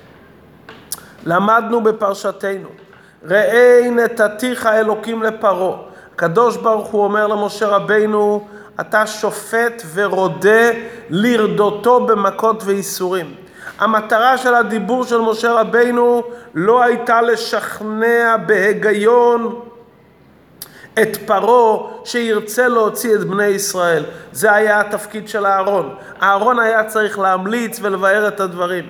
למדנו 1.26 1.80
בפרשתנו, 1.80 2.68
ראה 3.24 3.88
נתתיך 3.90 4.66
אלוקים 4.66 5.22
לפרעה. 5.22 5.78
הקדוש 6.14 6.56
ברוך 6.56 6.88
הוא 6.88 7.04
אומר 7.04 7.26
למשה 7.26 7.68
רבינו, 7.68 8.46
אתה 8.80 9.06
שופט 9.06 9.82
ורודה 9.94 10.70
לרדותו 11.10 12.00
במכות 12.06 12.62
וייסורים. 12.64 13.34
המטרה 13.78 14.38
של 14.38 14.54
הדיבור 14.54 15.04
של 15.04 15.18
משה 15.18 15.52
רבינו 15.52 16.22
לא 16.54 16.82
הייתה 16.82 17.22
לשכנע 17.22 18.36
בהיגיון 18.46 19.60
את 21.02 21.16
פרעה 21.26 21.90
שירצה 22.04 22.68
להוציא 22.68 23.14
את 23.14 23.24
בני 23.24 23.46
ישראל. 23.46 24.04
זה 24.32 24.52
היה 24.52 24.80
התפקיד 24.80 25.28
של 25.28 25.46
אהרון. 25.46 25.94
אהרון 26.22 26.58
היה 26.58 26.84
צריך 26.84 27.18
להמליץ 27.18 27.78
ולבאר 27.82 28.28
את 28.28 28.40
הדברים. 28.40 28.86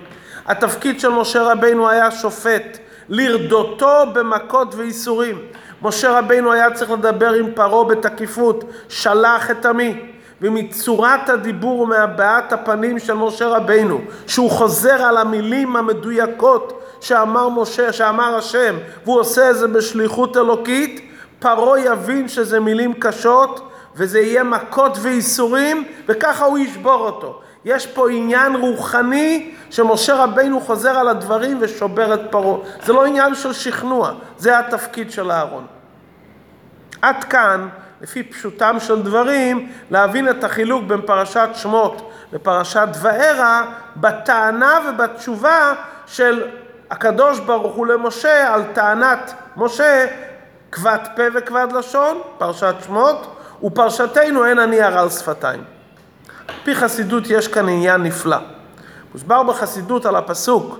התפקיד 0.50 1.00
של 1.00 1.08
משה 1.08 1.42
רבינו 1.42 1.88
היה 1.88 2.10
שופט, 2.10 2.78
לרדותו 3.08 4.06
במכות 4.12 4.74
וייסורים. 4.74 5.38
משה 5.82 6.18
רבינו 6.18 6.52
היה 6.52 6.70
צריך 6.70 6.90
לדבר 6.90 7.32
עם 7.32 7.52
פרעה 7.54 7.84
בתקיפות, 7.84 8.64
שלח 8.88 9.50
את 9.50 9.66
עמי. 9.66 10.00
ומצורת 10.42 11.28
הדיבור 11.28 11.80
ומהבעת 11.80 12.52
הפנים 12.52 12.98
של 12.98 13.14
משה 13.14 13.48
רבינו, 13.48 14.00
שהוא 14.26 14.50
חוזר 14.50 15.02
על 15.02 15.16
המילים 15.16 15.76
המדויקות 15.76 16.82
שאמר 17.00 17.48
משה, 17.48 17.92
שאמר 17.92 18.36
השם, 18.36 18.76
והוא 19.04 19.20
עושה 19.20 19.50
את 19.50 19.56
זה 19.56 19.68
בשליחות 19.68 20.36
אלוקית, 20.36 21.10
פרעה 21.38 21.80
יבין 21.80 22.28
שזה 22.28 22.60
מילים 22.60 22.92
קשות, 22.94 23.70
וזה 23.96 24.20
יהיה 24.20 24.44
מכות 24.44 24.98
וייסורים, 25.02 25.84
וככה 26.08 26.44
הוא 26.44 26.58
ישבור 26.58 27.00
אותו. 27.00 27.40
יש 27.64 27.86
פה 27.86 28.10
עניין 28.10 28.56
רוחני 28.56 29.54
שמשה 29.70 30.14
רבינו 30.14 30.60
חוזר 30.60 30.98
על 30.98 31.08
הדברים 31.08 31.58
ושובר 31.60 32.14
את 32.14 32.20
פרעה. 32.30 32.58
זה 32.84 32.92
לא 32.92 33.06
עניין 33.06 33.34
של 33.34 33.52
שכנוע, 33.52 34.12
זה 34.38 34.58
התפקיד 34.58 35.10
של 35.10 35.30
אהרון. 35.30 35.66
עד 37.02 37.24
כאן 37.24 37.68
לפי 38.00 38.22
פשוטם 38.22 38.76
של 38.80 39.02
דברים, 39.02 39.72
להבין 39.90 40.28
את 40.28 40.44
החילוק 40.44 40.84
בין 40.84 41.00
פרשת 41.02 41.48
שמות 41.54 42.12
לפרשת 42.32 42.88
וארא, 43.00 43.62
בטענה 43.96 44.78
ובתשובה 44.88 45.72
של 46.06 46.46
הקדוש 46.90 47.40
ברוך 47.40 47.74
הוא 47.74 47.86
למשה 47.86 48.54
על 48.54 48.62
טענת 48.72 49.34
משה 49.56 50.06
כבד 50.72 50.98
פה 51.16 51.22
וכבד 51.34 51.66
לשון, 51.72 52.20
פרשת 52.38 52.74
שמות, 52.86 53.36
ופרשתנו 53.62 54.44
אין 54.44 54.58
אני 54.58 54.80
הרע 54.80 55.10
שפתיים. 55.10 55.79
פי 56.64 56.74
חסידות 56.74 57.22
יש 57.26 57.48
כאן 57.48 57.68
עניין 57.68 58.02
נפלא. 58.02 58.36
מוסבר 59.12 59.42
בחסידות 59.42 60.06
על 60.06 60.16
הפסוק 60.16 60.78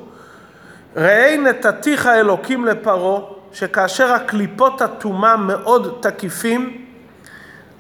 ראה 0.97 1.37
נתתיך 1.37 2.07
אלוקים 2.07 2.65
לפרעה 2.65 3.21
שכאשר 3.53 4.13
הקליפות 4.13 4.83
הטומאה 4.83 5.37
מאוד 5.37 5.99
תקיפים 6.01 6.85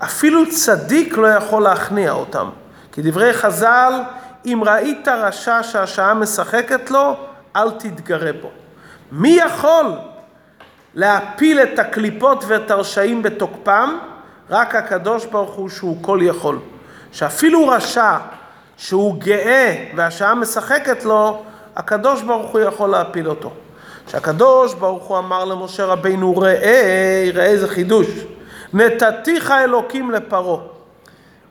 אפילו 0.05 0.51
צדיק 0.51 1.17
לא 1.17 1.27
יכול 1.27 1.63
להכניע 1.63 2.13
אותם. 2.13 2.49
כי 2.93 3.03
דברי 3.03 3.33
חז"ל, 3.33 3.93
אם 4.47 4.63
ראית 4.67 5.09
רשע 5.09 5.63
שהשעה 5.63 6.15
משחקת 6.15 6.91
לו, 6.91 7.17
אל 7.57 7.71
תתגרה 7.71 8.33
בו. 8.33 8.51
מי 9.13 9.29
יכול 9.29 9.87
להפיל 10.95 11.61
את 11.61 11.79
הקליפות 11.79 12.45
ואת 12.49 12.71
הרשעים 12.71 13.23
בתוקפם, 13.23 13.99
רק 14.51 14.75
הקדוש 14.75 15.27
ברוך 15.27 15.55
הוא 15.55 15.69
שהוא 15.69 16.03
כל 16.03 16.19
יכול. 16.23 16.59
שאפילו 17.13 17.69
רשע 17.69 18.17
שהוא 18.77 19.15
גאה 19.19 19.87
והשעה 19.97 20.35
משחקת 20.35 21.05
לו, 21.05 21.43
הקדוש 21.77 22.23
ברוך 22.23 22.51
הוא 22.51 22.61
יכול 22.61 22.91
להפיל 22.91 23.29
אותו. 23.29 23.53
שהקדוש 24.11 24.75
ברוך 24.75 25.05
הוא 25.05 25.19
אמר 25.19 25.45
למשה 25.45 25.85
רבינו 25.85 26.37
ראה, 26.37 27.31
ראה 27.35 27.47
איזה 27.47 27.69
חידוש, 27.69 28.07
נתתיך 28.73 29.51
אלוקים 29.51 30.11
לפרעה. 30.11 30.61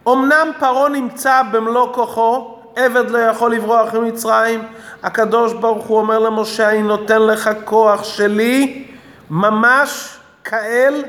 אמנם 0.08 0.52
פרעה 0.60 0.90
נמצא 0.90 1.42
במלוא 1.52 1.94
כוחו, 1.94 2.56
עבד 2.76 3.10
לא 3.10 3.18
יכול 3.18 3.54
לברוח 3.54 3.94
ממצרים, 3.94 4.64
הקדוש 5.04 5.54
ברוך 5.54 5.86
הוא 5.86 5.98
אומר 5.98 6.20
למשה, 6.20 6.70
אני 6.70 6.82
נותן 6.82 7.22
לך 7.22 7.50
כוח 7.66 8.04
שלי, 8.04 8.86
ממש 9.30 10.18
כאל, 10.44 11.04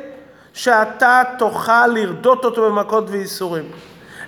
שאתה 0.52 1.22
תוכל 1.38 1.86
לרדות 1.86 2.44
אותו 2.44 2.70
במכות 2.70 3.04
וייסורים. 3.08 3.64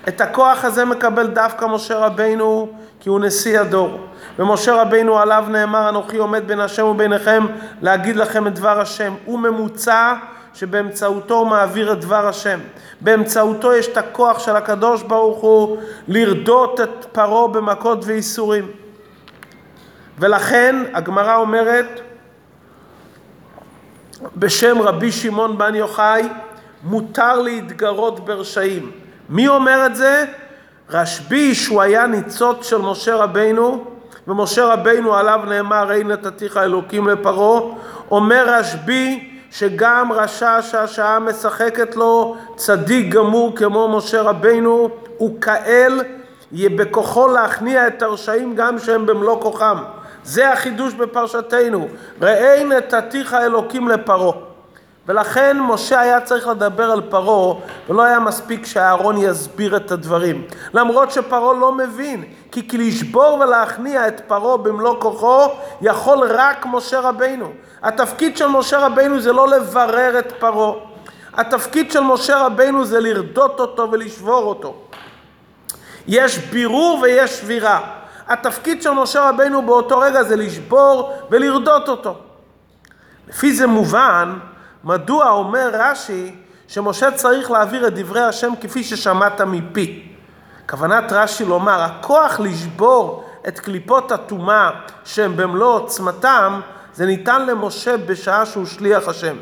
את 0.08 0.20
הכוח 0.20 0.64
הזה 0.64 0.84
מקבל 0.84 1.26
דווקא 1.26 1.64
משה 1.64 1.98
רבינו, 1.98 2.68
כי 3.00 3.08
הוא 3.08 3.20
נשיא 3.20 3.60
הדור. 3.60 4.00
ומשה 4.38 4.82
רבינו 4.82 5.18
עליו 5.18 5.44
נאמר, 5.48 5.88
אנוכי 5.88 6.16
עומד 6.16 6.42
בין 6.46 6.60
השם 6.60 6.84
וביניכם 6.84 7.46
להגיד 7.82 8.16
לכם 8.16 8.46
את 8.46 8.54
דבר 8.54 8.80
השם. 8.80 9.14
הוא 9.24 9.38
ממוצע 9.38 10.14
שבאמצעותו 10.54 11.34
הוא 11.34 11.46
מעביר 11.46 11.92
את 11.92 12.00
דבר 12.00 12.28
השם. 12.28 12.58
באמצעותו 13.00 13.74
יש 13.74 13.88
את 13.88 13.96
הכוח 13.96 14.38
של 14.38 14.56
הקדוש 14.56 15.02
ברוך 15.02 15.40
הוא 15.40 15.76
לרדות 16.08 16.80
את 16.80 17.06
פרעה 17.12 17.48
במכות 17.48 17.98
וייסורים. 18.04 18.70
ולכן 20.18 20.76
הגמרא 20.94 21.36
אומרת 21.36 22.00
בשם 24.36 24.82
רבי 24.82 25.12
שמעון 25.12 25.58
בן 25.58 25.74
יוחאי, 25.74 26.28
מותר 26.82 27.38
להתגרות 27.38 28.24
ברשעים. 28.24 29.01
מי 29.28 29.48
אומר 29.48 29.86
את 29.86 29.96
זה? 29.96 30.24
רשב"י, 30.90 31.54
שהוא 31.54 31.82
היה 31.82 32.06
ניצוץ 32.06 32.68
של 32.68 32.78
משה 32.78 33.16
רבינו, 33.16 33.84
ומשה 34.28 34.64
רבינו 34.64 35.14
עליו 35.14 35.40
נאמר, 35.48 35.88
ראי 35.88 36.04
נתתיך 36.04 36.56
אלוקים 36.56 37.08
לפרעה, 37.08 37.60
אומר 38.10 38.44
רשב"י 38.48 39.28
שגם 39.50 40.12
רשע 40.12 40.62
שהשעה 40.62 41.18
משחקת 41.18 41.96
לו, 41.96 42.36
צדיק 42.56 43.14
גמור 43.14 43.56
כמו 43.56 43.96
משה 43.96 44.22
רבינו, 44.22 44.88
הוא 45.18 45.40
כאל, 45.40 46.00
בכוחו 46.52 47.28
להכניע 47.28 47.86
את 47.86 48.02
הרשעים 48.02 48.54
גם 48.54 48.78
שהם 48.78 49.06
במלוא 49.06 49.40
כוחם. 49.40 49.76
זה 50.24 50.52
החידוש 50.52 50.94
בפרשתנו, 50.94 51.88
ראי 52.22 52.64
נתתיך 52.64 53.34
אלוקים 53.34 53.88
לפרעה. 53.88 54.51
ולכן 55.08 55.56
משה 55.60 56.00
היה 56.00 56.20
צריך 56.20 56.46
לדבר 56.46 56.90
על 56.90 57.00
פרעה, 57.00 57.60
ולא 57.88 58.02
היה 58.02 58.20
מספיק 58.20 58.66
שאהרון 58.66 59.16
יסביר 59.18 59.76
את 59.76 59.90
הדברים. 59.90 60.44
למרות 60.74 61.10
שפרעה 61.10 61.60
לא 61.60 61.72
מבין, 61.72 62.24
כי 62.52 62.68
כי 62.68 62.78
לשבור 62.78 63.38
ולהכניע 63.40 64.08
את 64.08 64.20
פרעה 64.20 64.56
במלוא 64.56 65.00
כוחו, 65.00 65.48
יכול 65.80 66.18
רק 66.30 66.66
משה 66.66 67.00
רבינו. 67.00 67.52
התפקיד 67.82 68.36
של 68.36 68.46
משה 68.46 68.78
רבינו 68.78 69.20
זה 69.20 69.32
לא 69.32 69.48
לברר 69.48 70.18
את 70.18 70.32
פרעה. 70.32 70.72
התפקיד 71.34 71.92
של 71.92 72.00
משה 72.00 72.46
רבינו 72.46 72.84
זה 72.84 73.00
לרדות 73.00 73.60
אותו 73.60 73.88
ולשבור 73.92 74.44
אותו. 74.44 74.74
יש 76.06 76.38
בירור 76.38 76.98
ויש 77.02 77.40
שבירה. 77.40 77.80
התפקיד 78.28 78.82
של 78.82 78.90
משה 78.90 79.28
רבינו 79.28 79.62
באותו 79.62 79.98
רגע 79.98 80.22
זה 80.22 80.36
לשבור 80.36 81.12
ולרדות 81.30 81.88
אותו. 81.88 82.14
לפי 83.28 83.54
זה 83.54 83.66
מובן 83.66 84.38
מדוע 84.84 85.30
אומר 85.30 85.70
רש"י 85.72 86.34
שמשה 86.68 87.10
צריך 87.10 87.50
להעביר 87.50 87.86
את 87.86 87.94
דברי 87.94 88.20
השם 88.20 88.52
כפי 88.60 88.84
ששמעת 88.84 89.40
מפי. 89.40 90.08
כוונת 90.70 91.12
רש"י 91.12 91.44
לומר, 91.44 91.82
הכוח 91.82 92.40
לשבור 92.40 93.24
את 93.48 93.60
קליפות 93.60 94.12
הטומאה 94.12 94.70
שהם 95.04 95.36
במלוא 95.36 95.74
עוצמתם, 95.74 96.60
זה 96.94 97.06
ניתן 97.06 97.46
למשה 97.46 97.96
בשעה 97.96 98.46
שהוא 98.46 98.66
שליח 98.66 99.08
השם. 99.08 99.36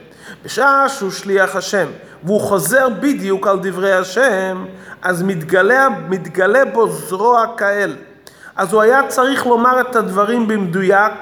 בשעה 0.44 0.88
שהוא 0.88 1.11
שליח 1.11 1.57
השם, 1.57 1.87
והוא 2.24 2.40
חוזר 2.40 2.88
בדיוק 2.88 3.46
על 3.46 3.59
דברי 3.62 3.92
השם, 3.92 4.64
אז 5.03 5.22
מתגלה, 5.22 5.88
מתגלה 6.09 6.64
בו 6.64 6.88
זרוע 6.88 7.44
כאל. 7.57 7.96
אז 8.57 8.72
הוא 8.72 8.83
היה 8.83 9.09
צריך 9.09 9.46
לומר 9.46 9.81
את 9.81 9.96
הדברים 9.96 10.48
במדויק, 10.48 11.12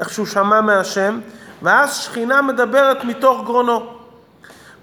איך 0.00 0.10
שהוא 0.10 0.26
שמע 0.26 0.60
מהשם, 0.60 1.20
ואז 1.62 1.96
שכינה 1.96 2.42
מדברת 2.42 3.04
מתוך 3.04 3.44
גרונו. 3.44 3.86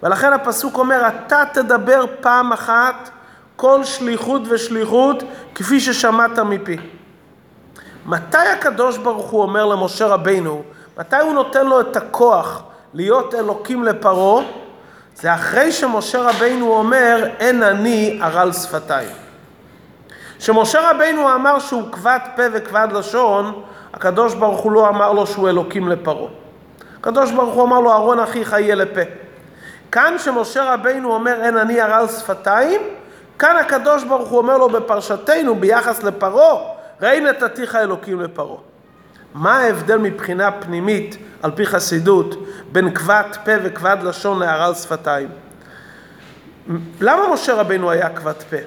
ולכן 0.04 0.34
הפסוק 0.34 0.78
אומר, 0.78 1.08
אתה 1.08 1.44
תדבר 1.54 2.06
פעם 2.22 2.54
אחת 2.54 3.10
כל 3.56 3.84
שליחות 3.84 4.42
ושליחות 4.50 5.24
כפי 5.56 5.80
ששמעת 5.80 6.39
מפי. 6.39 6.78
מתי 8.06 8.38
הקדוש 8.38 8.98
ברוך 8.98 9.30
הוא 9.30 9.42
אומר 9.42 9.65
למשה 9.65 10.08
רבינו, 10.08 10.63
מתי 10.98 11.15
הוא 11.15 11.34
נותן 11.34 11.65
לו 11.65 11.82
את 11.82 11.98
הכוח 11.98 12.63
להיות 12.94 13.36
אלוקים 13.36 13.84
לפרעה? 13.84 14.44
זה 15.15 15.34
אחרי 15.34 15.72
שמשה 15.72 16.30
רבינו 16.30 16.74
אומר, 16.74 17.30
אין 17.39 17.63
אני 17.63 18.20
ערל 18.24 18.54
שפתיים. 18.54 19.10
כשמשה 20.39 20.92
רבינו 20.92 21.36
אמר 21.36 21.60
שהוא 21.60 21.92
כבד 21.92 22.20
פה 22.36 22.44
וכבד 22.54 22.88
לשון, 22.92 23.62
הקדוש 23.94 24.34
ברוך 24.34 24.60
הוא 24.60 24.72
לא 24.72 24.89
אמר 24.89 25.13
לו 25.13 25.28
שהוא 25.28 25.50
אלוקים 25.50 25.89
לפרעה. 25.89 26.30
הקדוש 26.99 27.31
ברוך 27.31 27.55
הוא 27.55 27.63
אמר 27.63 27.79
לו, 27.79 27.91
אהרון 27.91 28.19
אחיך 28.19 28.53
יהיה 28.53 28.75
לפה. 28.75 29.01
כאן 29.91 30.13
שמשה 30.17 30.73
רבינו 30.73 31.13
אומר, 31.13 31.41
אין 31.41 31.57
אני 31.57 31.81
ערל 31.81 32.07
שפתיים, 32.07 32.81
כאן 33.39 33.55
הקדוש 33.55 34.03
ברוך 34.03 34.29
הוא 34.29 34.38
אומר 34.38 34.57
לו 34.57 34.69
בפרשתנו 34.69 35.55
ביחס 35.55 36.03
לפרעה, 36.03 36.55
ראי 37.01 37.19
נתתיך 37.19 37.75
אלוקים 37.75 38.21
לפרעה. 38.21 38.57
מה 39.33 39.57
ההבדל 39.57 39.97
מבחינה 39.97 40.51
פנימית, 40.51 41.17
על 41.43 41.51
פי 41.51 41.65
חסידות, 41.65 42.35
בין 42.71 42.93
כבד 42.93 43.23
פה 43.45 43.51
וכבד 43.63 43.97
לשון 44.03 44.39
לערל 44.39 44.73
שפתיים? 44.73 45.29
למה 47.01 47.33
משה 47.33 47.53
רבינו 47.53 47.91
היה 47.91 48.09
כבד 48.09 48.43
פה? 48.49 48.57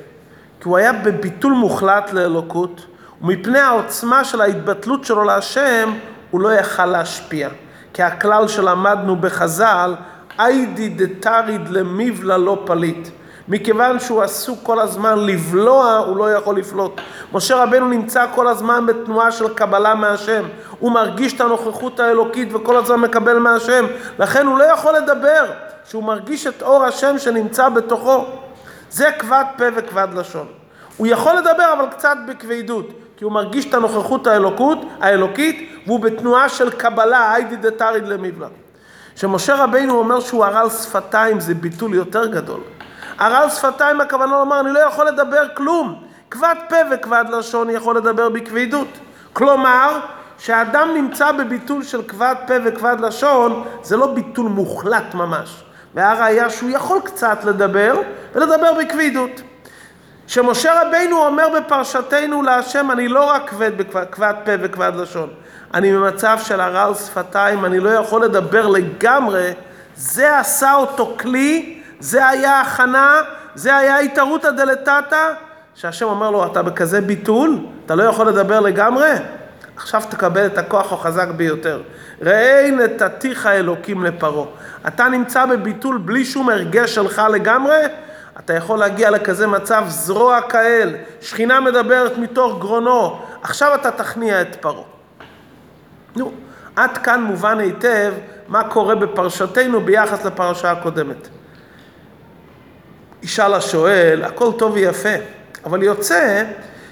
כי 0.60 0.68
הוא 0.68 0.76
היה 0.76 0.92
בביטול 0.92 1.52
מוחלט 1.52 2.12
לאלוקות, 2.12 2.86
ומפני 3.22 3.58
העוצמה 3.58 4.24
של 4.24 4.40
ההתבטלות 4.40 5.04
שלו 5.04 5.24
להשם, 5.24 5.92
הוא 6.30 6.40
לא 6.40 6.52
יכל 6.52 6.86
להשפיע. 6.86 7.48
כי 7.92 8.02
הכלל 8.02 8.48
שלמדנו 8.48 9.16
בחז"ל, 9.16 9.94
איידי 10.38 10.88
דתריד 10.88 11.68
למיבלה 11.68 12.36
לא 12.38 12.62
פליט. 12.66 13.08
מכיוון 13.48 14.00
שהוא 14.00 14.22
עסוק 14.22 14.58
כל 14.62 14.80
הזמן 14.80 15.18
לבלוע, 15.18 15.96
הוא 15.96 16.16
לא 16.16 16.32
יכול 16.32 16.56
לפלוט. 16.56 17.00
משה 17.32 17.62
רבנו 17.62 17.88
נמצא 17.88 18.26
כל 18.34 18.48
הזמן 18.48 18.86
בתנועה 18.86 19.32
של 19.32 19.54
קבלה 19.54 19.94
מהשם. 19.94 20.42
הוא 20.78 20.92
מרגיש 20.92 21.32
את 21.32 21.40
הנוכחות 21.40 22.00
האלוקית 22.00 22.54
וכל 22.54 22.76
הזמן 22.76 23.00
מקבל 23.00 23.38
מהשם. 23.38 23.86
לכן 24.18 24.46
הוא 24.46 24.58
לא 24.58 24.64
יכול 24.64 24.96
לדבר, 24.96 25.44
שהוא 25.84 26.04
מרגיש 26.04 26.46
את 26.46 26.62
אור 26.62 26.84
השם 26.84 27.18
שנמצא 27.18 27.68
בתוכו. 27.68 28.24
זה 28.90 29.10
כבד 29.18 29.44
פה 29.58 29.64
וכבד 29.76 30.08
לשון. 30.14 30.46
הוא 30.96 31.06
יכול 31.06 31.32
לדבר 31.34 31.72
אבל 31.72 31.86
קצת 31.90 32.16
בכבדות, 32.28 32.86
כי 33.22 33.24
הוא 33.24 33.32
מרגיש 33.32 33.66
את 33.66 33.74
הנוכחות 33.74 34.26
האלוקות, 34.26 34.78
האלוקית, 35.00 35.70
והוא 35.86 36.00
בתנועה 36.00 36.48
של 36.48 36.70
קבלה, 36.70 37.32
היידי 37.32 37.56
דתריד 37.56 38.08
למיבלה. 38.08 38.48
כשמשה 39.14 39.54
רבינו 39.54 39.98
אומר 39.98 40.20
שהוא 40.20 40.44
הרל 40.44 40.70
שפתיים 40.70 41.40
זה 41.40 41.54
ביטול 41.54 41.94
יותר 41.94 42.26
גדול. 42.26 42.60
הרל 43.18 43.48
שפתיים 43.48 44.00
הכוונה 44.00 44.38
לומר 44.38 44.60
אני 44.60 44.72
לא 44.72 44.78
יכול 44.78 45.06
לדבר 45.06 45.48
כלום. 45.54 46.02
כבד 46.30 46.54
פה 46.68 46.76
וכבד 46.90 47.24
לשון 47.32 47.70
יכול 47.70 47.96
לדבר 47.96 48.28
בכבדות. 48.28 48.88
כלומר, 49.32 50.00
כשאדם 50.38 50.88
נמצא 50.94 51.32
בביטול 51.32 51.82
של 51.82 52.02
כבד 52.02 52.34
פה 52.46 52.54
וכבד 52.64 52.96
לשון, 53.00 53.64
זה 53.82 53.96
לא 53.96 54.06
ביטול 54.06 54.46
מוחלט 54.46 55.14
ממש. 55.14 55.62
והראיה 55.94 56.50
שהוא 56.50 56.70
יכול 56.70 57.00
קצת 57.04 57.44
לדבר, 57.44 58.00
ולדבר 58.34 58.72
בכבדות. 58.80 59.42
שמשה 60.32 60.82
רבינו 60.82 61.24
אומר 61.26 61.48
בפרשתנו 61.56 62.42
להשם, 62.42 62.90
אני 62.90 63.08
לא 63.08 63.24
רק 63.24 63.50
כבד 63.50 63.78
בכבד 63.78 64.34
פה 64.44 64.52
וכבד 64.60 64.92
לשון, 64.96 65.28
אני 65.74 65.92
במצב 65.92 66.38
של 66.44 66.60
הרעל 66.60 66.94
שפתיים, 66.94 67.64
אני 67.64 67.80
לא 67.80 67.90
יכול 67.90 68.24
לדבר 68.24 68.66
לגמרי, 68.66 69.52
זה 69.96 70.38
עשה 70.38 70.74
אותו 70.74 71.16
כלי, 71.20 71.80
זה 72.00 72.28
היה 72.28 72.60
הכנה, 72.60 73.20
זה 73.54 73.76
היה 73.76 73.98
התערותא 73.98 74.50
דלתתא, 74.50 75.32
שהשם 75.74 76.06
אומר 76.06 76.30
לו, 76.30 76.46
אתה 76.46 76.62
בכזה 76.62 77.00
ביטול, 77.00 77.58
אתה 77.86 77.94
לא 77.94 78.02
יכול 78.02 78.28
לדבר 78.28 78.60
לגמרי? 78.60 79.10
עכשיו 79.76 80.02
תקבל 80.08 80.46
את 80.46 80.58
הכוח 80.58 80.92
החזק 80.92 81.28
ביותר. 81.28 81.82
ראי 82.22 82.70
נתתיך 82.70 83.46
אלוקים 83.46 84.04
לפרעה. 84.04 84.46
אתה 84.86 85.08
נמצא 85.08 85.46
בביטול 85.46 85.98
בלי 85.98 86.24
שום 86.24 86.48
הרגש 86.48 86.94
שלך 86.94 87.22
לגמרי, 87.32 87.76
אתה 88.38 88.54
יכול 88.54 88.78
להגיע 88.78 89.10
לכזה 89.10 89.46
מצב 89.46 89.84
זרוע 89.88 90.40
כאל, 90.40 90.94
שכינה 91.20 91.60
מדברת 91.60 92.18
מתוך 92.18 92.58
גרונו, 92.58 93.22
עכשיו 93.42 93.74
אתה 93.74 93.90
תכניע 93.90 94.40
את 94.40 94.56
פרעה. 94.60 94.84
נו, 96.16 96.32
עד 96.76 96.98
כאן 96.98 97.22
מובן 97.22 97.58
היטב 97.58 98.12
מה 98.48 98.64
קורה 98.68 98.94
בפרשתנו 98.94 99.80
ביחס 99.80 100.24
לפרשה 100.24 100.70
הקודמת. 100.70 101.28
ישאל 103.22 103.54
השואל, 103.54 104.22
הכל 104.24 104.52
טוב 104.58 104.72
ויפה, 104.72 105.14
אבל 105.64 105.82
יוצא 105.82 106.44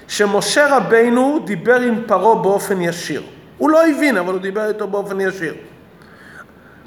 שמשה 0.07 0.77
רבינו 0.77 1.39
דיבר 1.45 1.79
עם 1.79 2.01
פרעה 2.07 2.35
באופן 2.35 2.81
ישיר. 2.81 3.23
הוא 3.57 3.69
לא 3.69 3.87
הבין, 3.87 4.17
אבל 4.17 4.33
הוא 4.33 4.41
דיבר 4.41 4.67
איתו 4.67 4.87
באופן 4.87 5.21
ישיר. 5.21 5.53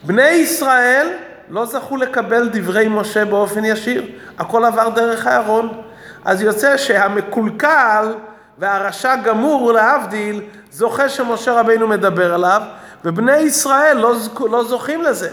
בני 0.04 0.28
ישראל 0.28 1.08
לא 1.48 1.66
זכו 1.66 1.96
לקבל 1.96 2.48
דברי 2.52 2.88
משה 2.88 3.24
באופן 3.24 3.64
ישיר, 3.64 4.04
הכל 4.38 4.64
עבר 4.64 4.88
דרך 4.88 5.26
אהרון. 5.26 5.83
אז 6.24 6.42
יוצא 6.42 6.76
שהמקולקל 6.76 8.14
והרשע 8.59 9.16
גמור, 9.16 9.72
להבדיל, 9.72 10.42
זוכה 10.72 11.09
שמשה 11.09 11.61
רבינו 11.61 11.88
מדבר 11.88 12.35
עליו, 12.35 12.62
ובני 13.04 13.37
ישראל 13.37 13.96
לא, 13.96 14.14
לא 14.50 14.64
זוכים 14.64 15.02
לזה. 15.02 15.30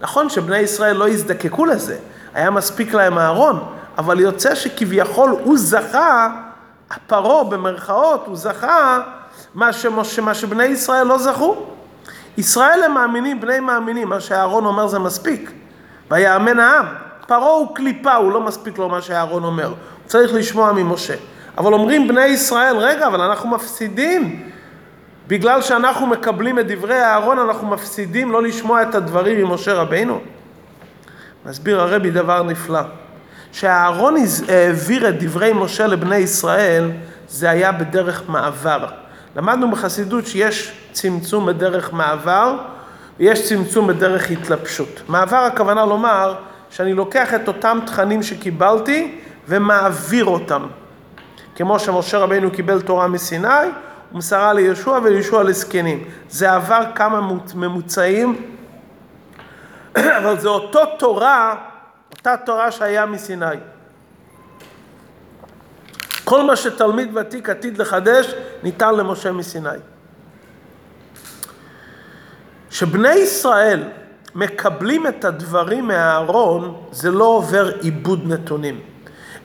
נכון 0.00 0.28
שבני 0.28 0.58
ישראל 0.58 0.96
לא 0.96 1.08
יזדקקו 1.08 1.64
לזה, 1.66 1.96
היה 2.34 2.50
מספיק 2.50 2.94
להם 2.94 3.18
אהרון, 3.18 3.64
אבל 3.98 4.20
יוצא 4.20 4.54
שכביכול 4.54 5.30
הוא 5.30 5.58
זכה, 5.58 6.28
פרעה 7.06 7.44
במרכאות, 7.44 8.24
הוא 8.26 8.36
זכה 8.36 9.00
מה, 9.54 9.72
שמש, 9.72 10.18
מה 10.18 10.34
שבני 10.34 10.64
ישראל 10.64 11.06
לא 11.06 11.18
זכו. 11.18 11.66
ישראל 12.38 12.82
הם 12.82 12.94
מאמינים, 12.94 13.40
בני 13.40 13.60
מאמינים, 13.60 14.08
מה 14.08 14.20
שאהרון 14.20 14.64
אומר 14.64 14.86
זה 14.86 14.98
מספיק. 14.98 15.50
ויאמן 16.10 16.58
העם. 16.58 16.86
פרעה 17.26 17.50
הוא 17.50 17.76
קליפה, 17.76 18.14
הוא 18.14 18.32
לא 18.32 18.40
מספיק 18.40 18.78
לו 18.78 18.88
מה 18.88 19.02
שאהרון 19.02 19.44
אומר. 19.44 19.66
הוא 19.66 19.76
צריך 20.06 20.34
לשמוע 20.34 20.72
ממשה. 20.72 21.14
אבל 21.58 21.72
אומרים 21.72 22.08
בני 22.08 22.24
ישראל, 22.24 22.76
רגע, 22.76 23.06
אבל 23.06 23.20
אנחנו 23.20 23.48
מפסידים. 23.48 24.48
בגלל 25.28 25.62
שאנחנו 25.62 26.06
מקבלים 26.06 26.58
את 26.58 26.66
דברי 26.66 27.02
אהרון, 27.02 27.38
אנחנו 27.38 27.68
מפסידים 27.68 28.32
לא 28.32 28.42
לשמוע 28.42 28.82
את 28.82 28.94
הדברים 28.94 29.44
ממשה 29.44 29.74
רבינו. 29.74 30.20
מסביר 31.46 31.80
הרבי 31.80 32.10
דבר 32.10 32.42
נפלא. 32.42 32.80
כשאהרון 33.52 34.14
העביר 34.48 35.08
את 35.08 35.22
דברי 35.22 35.52
משה 35.52 35.86
לבני 35.86 36.16
ישראל, 36.16 36.90
זה 37.28 37.50
היה 37.50 37.72
בדרך 37.72 38.22
מעבר. 38.28 39.01
למדנו 39.36 39.70
בחסידות 39.70 40.26
שיש 40.26 40.72
צמצום 40.92 41.46
בדרך 41.46 41.92
מעבר 41.92 42.56
ויש 43.18 43.48
צמצום 43.48 43.86
בדרך 43.86 44.30
התלבשות. 44.30 45.02
מעבר 45.08 45.36
הכוונה 45.36 45.84
לומר 45.86 46.34
שאני 46.70 46.94
לוקח 46.94 47.34
את 47.34 47.48
אותם 47.48 47.78
תכנים 47.86 48.22
שקיבלתי 48.22 49.18
ומעביר 49.48 50.24
אותם. 50.24 50.66
כמו 51.56 51.78
שמשה 51.78 52.18
רבינו 52.18 52.50
קיבל 52.50 52.80
תורה 52.80 53.08
מסיני, 53.08 53.48
הוא 54.10 54.18
מסרה 54.18 54.52
לישוע 54.52 54.98
ולישוע 55.04 55.42
לזקנים. 55.42 56.04
זה 56.28 56.52
עבר 56.52 56.82
כמה 56.94 57.20
ממוצעים, 57.54 58.42
אבל 60.18 60.38
זה 60.38 60.48
אותו 60.48 60.80
תורה, 60.98 61.54
אותה 62.10 62.36
תורה 62.36 62.70
שהיה 62.70 63.06
מסיני. 63.06 63.56
כל 66.32 66.42
מה 66.42 66.56
שתלמיד 66.56 67.16
ותיק 67.16 67.48
עתיד 67.50 67.78
לחדש, 67.78 68.34
ניתן 68.62 68.94
למשה 68.94 69.32
מסיני. 69.32 69.68
כשבני 72.70 73.14
ישראל 73.14 73.82
מקבלים 74.34 75.06
את 75.06 75.24
הדברים 75.24 75.88
מהארון, 75.88 76.74
זה 76.90 77.10
לא 77.10 77.24
עובר 77.24 77.70
עיבוד 77.80 78.20
נתונים. 78.24 78.80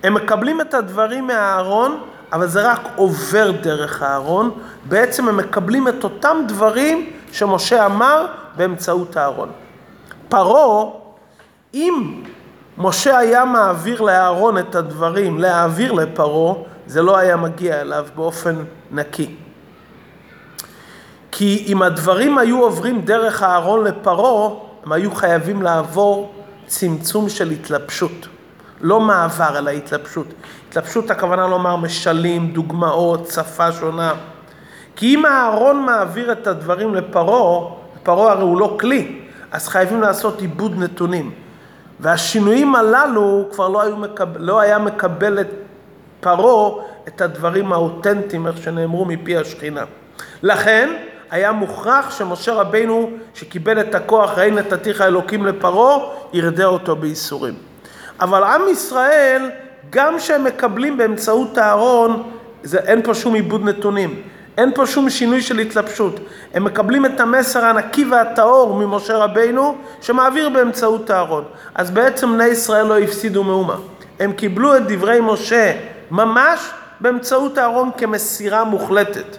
הם 0.04 0.14
מקבלים 0.14 0.62
את 0.62 0.74
הדברים 0.74 1.28
מהארון, 1.28 2.04
אבל 2.32 2.48
זה 2.48 2.72
רק 2.72 2.82
עובר 2.96 3.52
דרך 3.52 4.02
הארון. 4.02 4.52
בעצם 4.86 5.30
הם 5.30 5.38
מקבלים 5.38 5.88
את 5.88 6.04
אותם 6.04 6.38
דברים 6.48 7.10
שמשה 7.32 7.86
אמר 7.86 8.26
באמצעות 8.58 9.18
הארון. 9.18 9.50
פרעה, 10.30 10.92
אם 11.74 12.24
משה 12.78 13.18
היה 13.18 13.46
מעביר 13.46 14.02
לאהרון 14.02 14.58
את 14.58 14.76
הדברים, 14.76 15.40
להעביר 15.40 15.92
לפרעה, 15.92 16.77
זה 16.88 17.02
לא 17.02 17.18
היה 17.18 17.38
מגיע 17.38 17.82
אליו 17.82 18.06
באופן 18.16 18.56
נקי. 18.92 19.36
כי 21.32 21.64
אם 21.68 21.82
הדברים 21.82 22.38
היו 22.38 22.64
עוברים 22.64 23.02
דרך 23.02 23.44
אהרון 23.44 23.84
לפרעה, 23.84 24.56
הם 24.86 24.92
היו 24.92 25.16
חייבים 25.16 25.62
לעבור 25.62 26.34
צמצום 26.68 27.30
של 27.30 27.50
התלבשות. 27.50 28.28
לא 28.82 29.00
מעבר, 29.00 29.58
אלא 29.58 29.70
התלבשות. 29.70 30.28
התלבשות 30.70 31.12
הכוונה 31.12 31.48
לומר 31.48 31.76
משלים, 31.76 32.52
דוגמאות, 32.52 33.28
שפה 33.28 33.72
שונה. 33.72 34.14
כי 34.96 35.16
אם 35.16 35.26
אהרון 35.26 35.86
מעביר 35.86 36.32
את 36.32 36.48
הדברים 36.48 36.96
לפרעה, 36.96 37.74
פרעה 38.04 38.32
הרי 38.32 38.42
הוא 38.42 38.60
לא 38.60 38.78
כלי, 38.80 39.20
אז 39.52 39.68
חייבים 39.68 40.02
לעשות 40.02 40.42
עיבוד 40.42 40.78
נתונים. 40.78 41.32
והשינויים 42.00 42.76
הללו 42.76 43.48
כבר 43.52 43.68
לא, 43.68 43.96
מקבל, 43.96 44.42
לא 44.42 44.60
היה 44.60 44.78
מקבל 44.80 45.42
את 45.42 45.48
פרעה 46.20 46.84
את 47.08 47.22
הדברים 47.22 47.74
האותנטיים, 47.74 48.48
איך 48.48 48.58
שנאמרו 48.64 49.06
מפי 49.06 49.38
השכינה. 49.38 49.84
לכן, 50.44 50.90
היה 51.32 51.52
מוכרח 51.52 52.18
שמשה 52.18 52.54
רבינו, 52.54 53.10
שקיבל 53.34 53.80
את 53.80 53.96
הכוח, 53.96 54.38
ראי 54.38 54.52
נתתיך 54.52 55.02
אלוקים 55.02 55.46
לפרעה, 55.46 55.98
ירדה 56.34 56.66
אותו 56.66 56.96
בייסורים. 56.96 57.54
אבל 58.20 58.44
עם 58.44 58.62
ישראל, 58.72 59.50
גם 59.90 60.18
כשהם 60.18 60.44
מקבלים 60.44 60.98
באמצעות 60.98 61.58
הארון, 61.58 62.24
זה, 62.64 62.78
אין 62.78 63.02
פה 63.04 63.14
שום 63.14 63.34
עיבוד 63.34 63.64
נתונים, 63.64 64.22
אין 64.58 64.72
פה 64.76 64.86
שום 64.86 65.10
שינוי 65.10 65.42
של 65.42 65.60
התלבשות. 65.60 66.20
הם 66.54 66.64
מקבלים 66.64 67.06
את 67.06 67.20
המסר 67.20 67.66
הנקי 67.66 68.06
והטהור 68.06 68.76
ממשה 68.76 69.18
רבינו, 69.18 69.76
שמעביר 70.02 70.50
באמצעות 70.50 71.10
הארון. 71.10 71.44
אז 71.76 71.92
בעצם 71.92 72.34
בני 72.34 72.46
ישראל 72.46 72.86
לא 72.86 73.00
הפסידו 73.00 73.44
מאומה. 73.44 73.76
הם 74.20 74.32
קיבלו 74.34 74.78
את 74.78 74.82
דברי 74.88 75.20
משה 75.22 75.74
ממש 76.12 76.60
באמצעות 77.00 77.58
הארון 77.58 77.90
כמסירה 77.98 78.64
מוחלטת. 78.64 79.38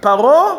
פרעה 0.00 0.54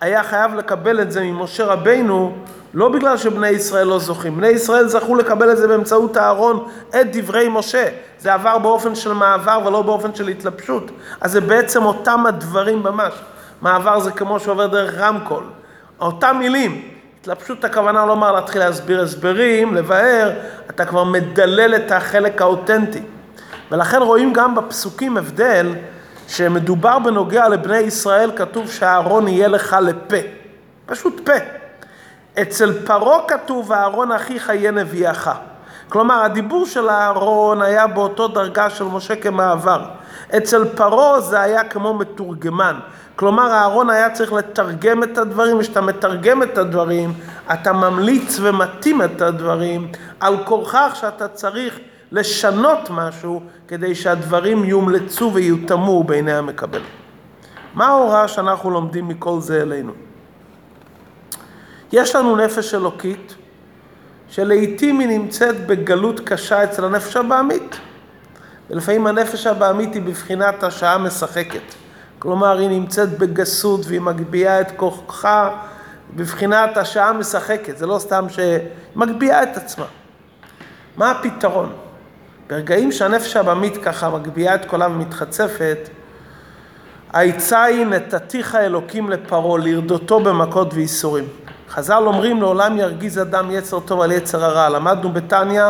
היה 0.00 0.22
חייב 0.22 0.54
לקבל 0.54 1.00
את 1.00 1.12
זה 1.12 1.22
ממשה 1.22 1.64
רבינו, 1.64 2.36
לא 2.74 2.88
בגלל 2.88 3.16
שבני 3.16 3.48
ישראל 3.48 3.86
לא 3.86 3.98
זוכים. 3.98 4.36
בני 4.36 4.48
ישראל 4.48 4.88
זכו 4.88 5.14
לקבל 5.14 5.52
את 5.52 5.56
זה 5.56 5.68
באמצעות 5.68 6.16
הארון, 6.16 6.68
את 7.00 7.16
דברי 7.16 7.48
משה. 7.48 7.88
זה 8.18 8.34
עבר 8.34 8.58
באופן 8.58 8.94
של 8.94 9.12
מעבר 9.12 9.60
ולא 9.66 9.82
באופן 9.82 10.14
של 10.14 10.28
התלבשות. 10.28 10.90
אז 11.20 11.32
זה 11.32 11.40
בעצם 11.40 11.84
אותם 11.84 12.26
הדברים 12.26 12.82
ממש. 12.82 13.12
מעבר 13.60 14.00
זה 14.00 14.10
כמו 14.10 14.40
שעובר 14.40 14.66
דרך 14.66 14.94
רמקול. 14.98 15.44
אותם 16.00 16.36
מילים. 16.38 16.82
התלבשות 17.20 17.64
הכוונה 17.64 18.06
לומר 18.06 18.32
להתחיל 18.32 18.60
להסביר 18.60 19.02
הסברים, 19.02 19.74
לבאר, 19.74 20.32
אתה 20.70 20.84
כבר 20.84 21.04
מדלל 21.04 21.74
את 21.74 21.92
החלק 21.92 22.42
האותנטי. 22.42 23.02
ולכן 23.72 24.02
רואים 24.02 24.32
גם 24.32 24.54
בפסוקים 24.54 25.16
הבדל 25.16 25.74
שמדובר 26.28 26.98
בנוגע 26.98 27.48
לבני 27.48 27.76
ישראל, 27.78 28.30
כתוב 28.36 28.70
שהארון 28.70 29.28
יהיה 29.28 29.48
לך 29.48 29.76
לפה. 29.82 30.16
פשוט 30.86 31.20
פה. 31.24 31.32
אצל 32.42 32.72
פרעה 32.86 33.18
כתוב, 33.28 33.72
הארון 33.72 34.12
אחיך 34.12 34.48
יהיה 34.48 34.70
נביאך. 34.70 35.30
כלומר, 35.88 36.22
הדיבור 36.22 36.66
של 36.66 36.88
הארון 36.88 37.62
היה 37.62 37.86
באותו 37.86 38.28
דרגה 38.28 38.70
של 38.70 38.84
משה 38.84 39.16
כמעבר. 39.16 39.84
אצל 40.36 40.64
פרעה 40.64 41.20
זה 41.20 41.40
היה 41.40 41.64
כמו 41.64 41.94
מתורגמן. 41.94 42.76
כלומר, 43.16 43.52
הארון 43.52 43.90
היה 43.90 44.10
צריך 44.10 44.32
לתרגם 44.32 45.02
את 45.02 45.18
הדברים, 45.18 45.56
וכשאתה 45.58 45.80
מתרגם 45.80 46.42
את 46.42 46.58
הדברים, 46.58 47.12
אתה 47.52 47.72
ממליץ 47.72 48.38
ומתאים 48.40 49.02
את 49.02 49.22
הדברים 49.22 49.92
על 50.20 50.36
כורכך 50.44 50.92
שאתה 50.94 51.28
צריך 51.28 51.78
לשנות 52.12 52.90
משהו 52.90 53.42
כדי 53.68 53.94
שהדברים 53.94 54.64
יומלצו 54.64 55.30
ויותאמו 55.34 56.04
בעיני 56.04 56.32
המקבל. 56.32 56.80
מה 57.74 57.86
ההוראה 57.86 58.28
שאנחנו 58.28 58.70
לומדים 58.70 59.08
מכל 59.08 59.40
זה 59.40 59.62
אלינו? 59.62 59.92
יש 61.92 62.16
לנו 62.16 62.36
נפש 62.36 62.74
אלוקית 62.74 63.34
שלעיתים 64.28 65.00
היא 65.00 65.08
נמצאת 65.08 65.66
בגלות 65.66 66.20
קשה 66.20 66.64
אצל 66.64 66.84
הנפש 66.84 67.16
הבעמית. 67.16 67.76
ולפעמים 68.70 69.06
הנפש 69.06 69.46
הבעמית 69.46 69.94
היא 69.94 70.02
בבחינת 70.02 70.62
השעה 70.62 70.98
משחקת. 70.98 71.74
כלומר, 72.18 72.58
היא 72.58 72.68
נמצאת 72.68 73.18
בגסות 73.18 73.80
והיא 73.86 74.00
מגביהה 74.00 74.60
את 74.60 74.70
כוחה 74.76 75.50
בבחינת 76.16 76.76
השעה 76.76 77.12
משחקת. 77.12 77.76
זה 77.76 77.86
לא 77.86 77.98
סתם 77.98 78.26
שהיא 78.28 78.58
מגביהה 78.96 79.42
את 79.42 79.56
עצמה. 79.56 79.86
מה 80.96 81.10
הפתרון? 81.10 81.72
ברגעים 82.52 82.92
שהנפש 82.92 83.36
הבמית 83.36 83.76
ככה 83.76 84.10
מגביהה 84.10 84.54
את 84.54 84.64
קולה 84.64 84.86
ומתחצפת, 84.86 85.88
העצה 87.12 87.62
היא 87.62 87.86
נתתיך 87.86 88.54
אלוקים 88.54 89.10
לפרעה, 89.10 89.58
לרדותו 89.58 90.20
במכות 90.20 90.74
וייסורים. 90.74 91.24
חז"ל 91.70 92.02
אומרים 92.06 92.40
לעולם 92.40 92.78
ירגיז 92.78 93.18
אדם 93.18 93.50
יצר 93.50 93.80
טוב 93.80 94.00
על 94.00 94.12
יצר 94.12 94.44
הרע. 94.44 94.68
למדנו 94.68 95.12
בתניא 95.12 95.64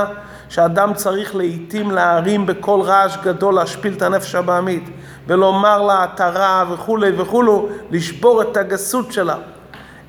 שאדם 0.49 0.95
צריך 0.95 1.37
לעיתים 1.37 1.90
להרים 1.90 2.47
בקול 2.47 2.81
רעש 2.81 3.16
גדול 3.23 3.55
להשפיל 3.55 3.92
את 3.92 4.03
הנפש 4.03 4.35
הבעמית 4.35 4.90
ולומר 5.27 5.83
לה 5.83 6.05
אתה 6.05 6.29
רע 6.29 6.64
וכולי 6.73 7.12
וכולי, 7.16 7.51
לשבור 7.90 8.42
את 8.42 8.57
הגסות 8.57 9.12
שלה. 9.12 9.37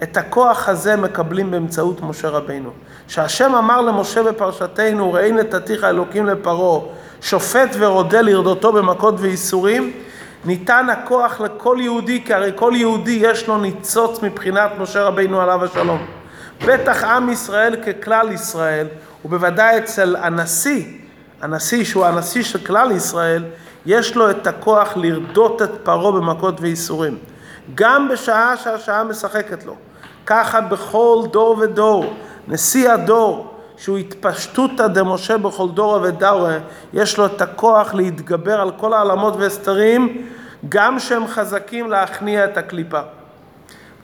את 0.04 0.18
הכוח 0.18 0.70
הזה 0.70 0.96
מקבלים 0.96 1.52
באמצעות 1.52 2.02
משה 2.02 2.30
רבינו. 2.30 2.70
שהשם 3.08 3.56
אמר 3.56 3.82
למשה 3.82 4.24
בפרשתנו, 4.24 5.14
ראי 5.14 5.32
נתתיך 5.32 5.84
אלוקים 5.84 6.26
לפרעה, 6.26 6.82
שופט 7.22 7.70
ורודה 7.80 8.22
לרדותו 8.22 8.72
במכות 8.72 9.16
וייסורים, 9.18 9.94
ניתן 10.46 10.88
הכוח 10.90 11.42
לכל 11.42 11.78
יהודי, 11.82 12.24
כי 12.26 12.34
הרי 12.34 12.52
כל 12.56 12.74
יהודי 12.76 13.20
יש 13.22 13.48
לו 13.48 13.58
ניצוץ 13.58 14.22
מבחינת 14.22 14.72
משה 14.80 15.04
רבינו 15.04 15.42
עליו 15.42 15.64
השלום. 15.64 16.06
בטח 16.66 17.04
עם 17.04 17.30
ישראל 17.30 17.76
ככלל 17.76 18.32
ישראל, 18.32 18.88
ובוודאי 19.26 19.78
אצל 19.78 20.16
הנשיא, 20.16 20.86
הנשיא 21.42 21.84
שהוא 21.84 22.06
הנשיא 22.06 22.44
של 22.44 22.60
כלל 22.66 22.92
ישראל, 22.92 23.44
יש 23.86 24.16
לו 24.16 24.30
את 24.30 24.48
הכוח 24.48 24.94
לרדות 24.96 25.62
את 25.62 25.72
פרעה 25.84 26.12
במכות 26.12 26.62
וייסורים. 26.62 27.18
גם 27.76 28.10
בשעה 28.10 28.58
שהשעה 28.58 29.04
משחקת 29.04 29.66
לו. 29.66 29.76
ככה 30.26 30.62
בכל 30.62 31.24
דור 31.32 31.58
ודור, 31.60 32.14
נשיא 32.48 32.92
הדור, 32.92 33.54
שהוא 33.78 33.98
התפשטותא 33.98 34.88
דמשה 34.88 35.38
בכל 35.38 35.70
דור 35.70 36.00
ודור, 36.04 36.48
יש 36.94 37.18
לו 37.18 37.26
את 37.26 37.42
הכוח 37.42 37.94
להתגבר 37.94 38.62
על 38.62 38.72
כל 38.72 38.94
העלמות 38.94 39.34
והסתרים, 39.38 40.28
גם 40.70 41.00
שהם 41.00 41.28
חזקים 41.28 41.92
להכניע 41.92 42.46
את 42.46 42.58
הקליפה. 42.58 43.02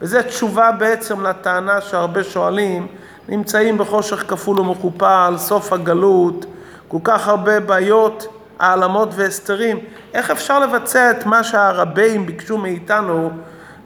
וזו 0.00 0.18
תשובה 0.28 0.72
בעצם 0.72 1.26
לטענה 1.26 1.80
שהרבה 1.80 2.24
שואלים, 2.24 2.86
נמצאים 3.28 3.78
בחושך 3.78 4.24
כפול 4.28 4.60
ומכופל, 4.60 5.34
סוף 5.36 5.72
הגלות, 5.72 6.46
כל 6.88 6.98
כך 7.04 7.28
הרבה 7.28 7.60
בעיות, 7.60 8.26
העלמות 8.58 9.08
והסתרים. 9.14 9.78
איך 10.14 10.30
אפשר 10.30 10.58
לבצע 10.58 11.10
את 11.10 11.26
מה 11.26 11.44
שהרבים 11.44 12.26
ביקשו 12.26 12.58
מאיתנו 12.58 13.30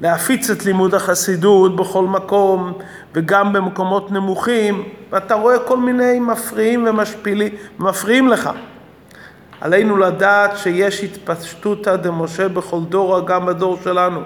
להפיץ 0.05 0.51
את 0.51 0.65
לימוד 0.65 0.95
החסידות 0.95 1.77
בכל 1.77 2.05
מקום 2.05 2.73
וגם 3.15 3.53
במקומות 3.53 4.11
נמוכים, 4.11 4.89
ואתה 5.13 5.35
רואה 5.35 5.59
כל 5.59 5.77
מיני 5.77 6.19
מפריעים 6.21 6.87
ומשפילים, 6.87 7.53
מפריעים 7.79 8.29
לך. 8.29 8.51
עלינו 9.61 9.97
לדעת 9.97 10.59
שיש 10.59 11.05
התפשטותא 11.05 11.97
דמשה 11.97 12.49
בכל 12.49 12.81
דור, 12.89 13.27
גם 13.27 13.47
בדור 13.47 13.79
שלנו. 13.85 14.21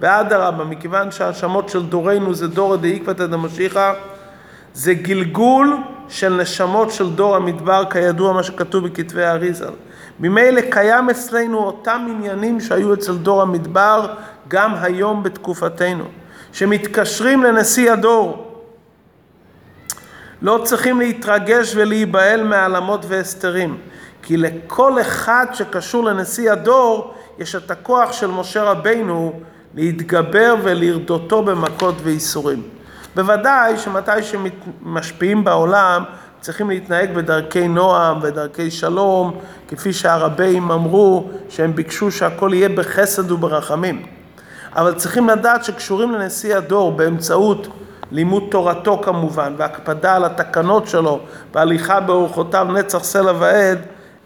ואדרבה, 0.00 0.64
מכיוון 0.64 1.10
שההאשמות 1.10 1.68
של 1.68 1.86
דורנו 1.86 2.34
זה 2.34 2.48
דורא 2.48 2.76
דאיקבתא 2.76 3.26
דמשיחא, 3.26 3.92
זה 4.74 4.94
גלגול 4.94 5.76
של 6.08 6.40
נשמות 6.40 6.90
של 6.90 7.10
דור 7.10 7.36
המדבר, 7.36 7.84
כידוע 7.90 8.32
מה 8.32 8.42
שכתוב 8.42 8.84
בכתבי 8.84 9.24
האריזל. 9.24 9.72
ממילא 10.20 10.60
קיים 10.60 11.10
אצלנו 11.10 11.58
אותם 11.58 12.06
עניינים 12.10 12.60
שהיו 12.60 12.94
אצל 12.94 13.16
דור 13.16 13.42
המדבר 13.42 14.06
גם 14.48 14.74
היום 14.74 15.22
בתקופתנו, 15.22 16.04
שמתקשרים 16.52 17.42
לנשיא 17.42 17.92
הדור. 17.92 18.54
לא 20.42 20.60
צריכים 20.64 20.98
להתרגש 20.98 21.72
ולהיבהל 21.76 22.42
מהעלמות 22.42 23.04
והסתרים, 23.08 23.78
כי 24.22 24.36
לכל 24.36 25.00
אחד 25.00 25.46
שקשור 25.52 26.04
לנשיא 26.04 26.52
הדור 26.52 27.14
יש 27.38 27.54
את 27.54 27.70
הכוח 27.70 28.12
של 28.12 28.26
משה 28.26 28.62
רבינו 28.62 29.40
להתגבר 29.74 30.54
ולרדותו 30.62 31.42
במכות 31.42 31.94
וייסורים. 32.02 32.62
בוודאי 33.14 33.76
שמתי 33.78 34.22
שמשפיעים 34.22 35.44
בעולם 35.44 36.04
צריכים 36.40 36.70
להתנהג 36.70 37.14
בדרכי 37.14 37.68
נועם 37.68 38.18
ודרכי 38.22 38.70
שלום, 38.70 39.38
כפי 39.68 39.92
שהרבים 39.92 40.70
אמרו 40.70 41.30
שהם 41.48 41.74
ביקשו 41.74 42.10
שהכל 42.10 42.50
יהיה 42.54 42.68
בחסד 42.68 43.30
וברחמים. 43.30 44.06
אבל 44.76 44.94
צריכים 44.94 45.28
לדעת 45.28 45.64
שקשורים 45.64 46.12
לנשיא 46.12 46.56
הדור 46.56 46.92
באמצעות 46.92 47.68
לימוד 48.10 48.42
תורתו 48.50 49.00
כמובן, 49.02 49.54
והקפדה 49.56 50.16
על 50.16 50.24
התקנות 50.24 50.88
שלו, 50.88 51.20
והליכה 51.54 52.00
באורחותיו 52.00 52.66
נצח 52.72 53.04
סלע 53.04 53.32
ועד, 53.38 53.78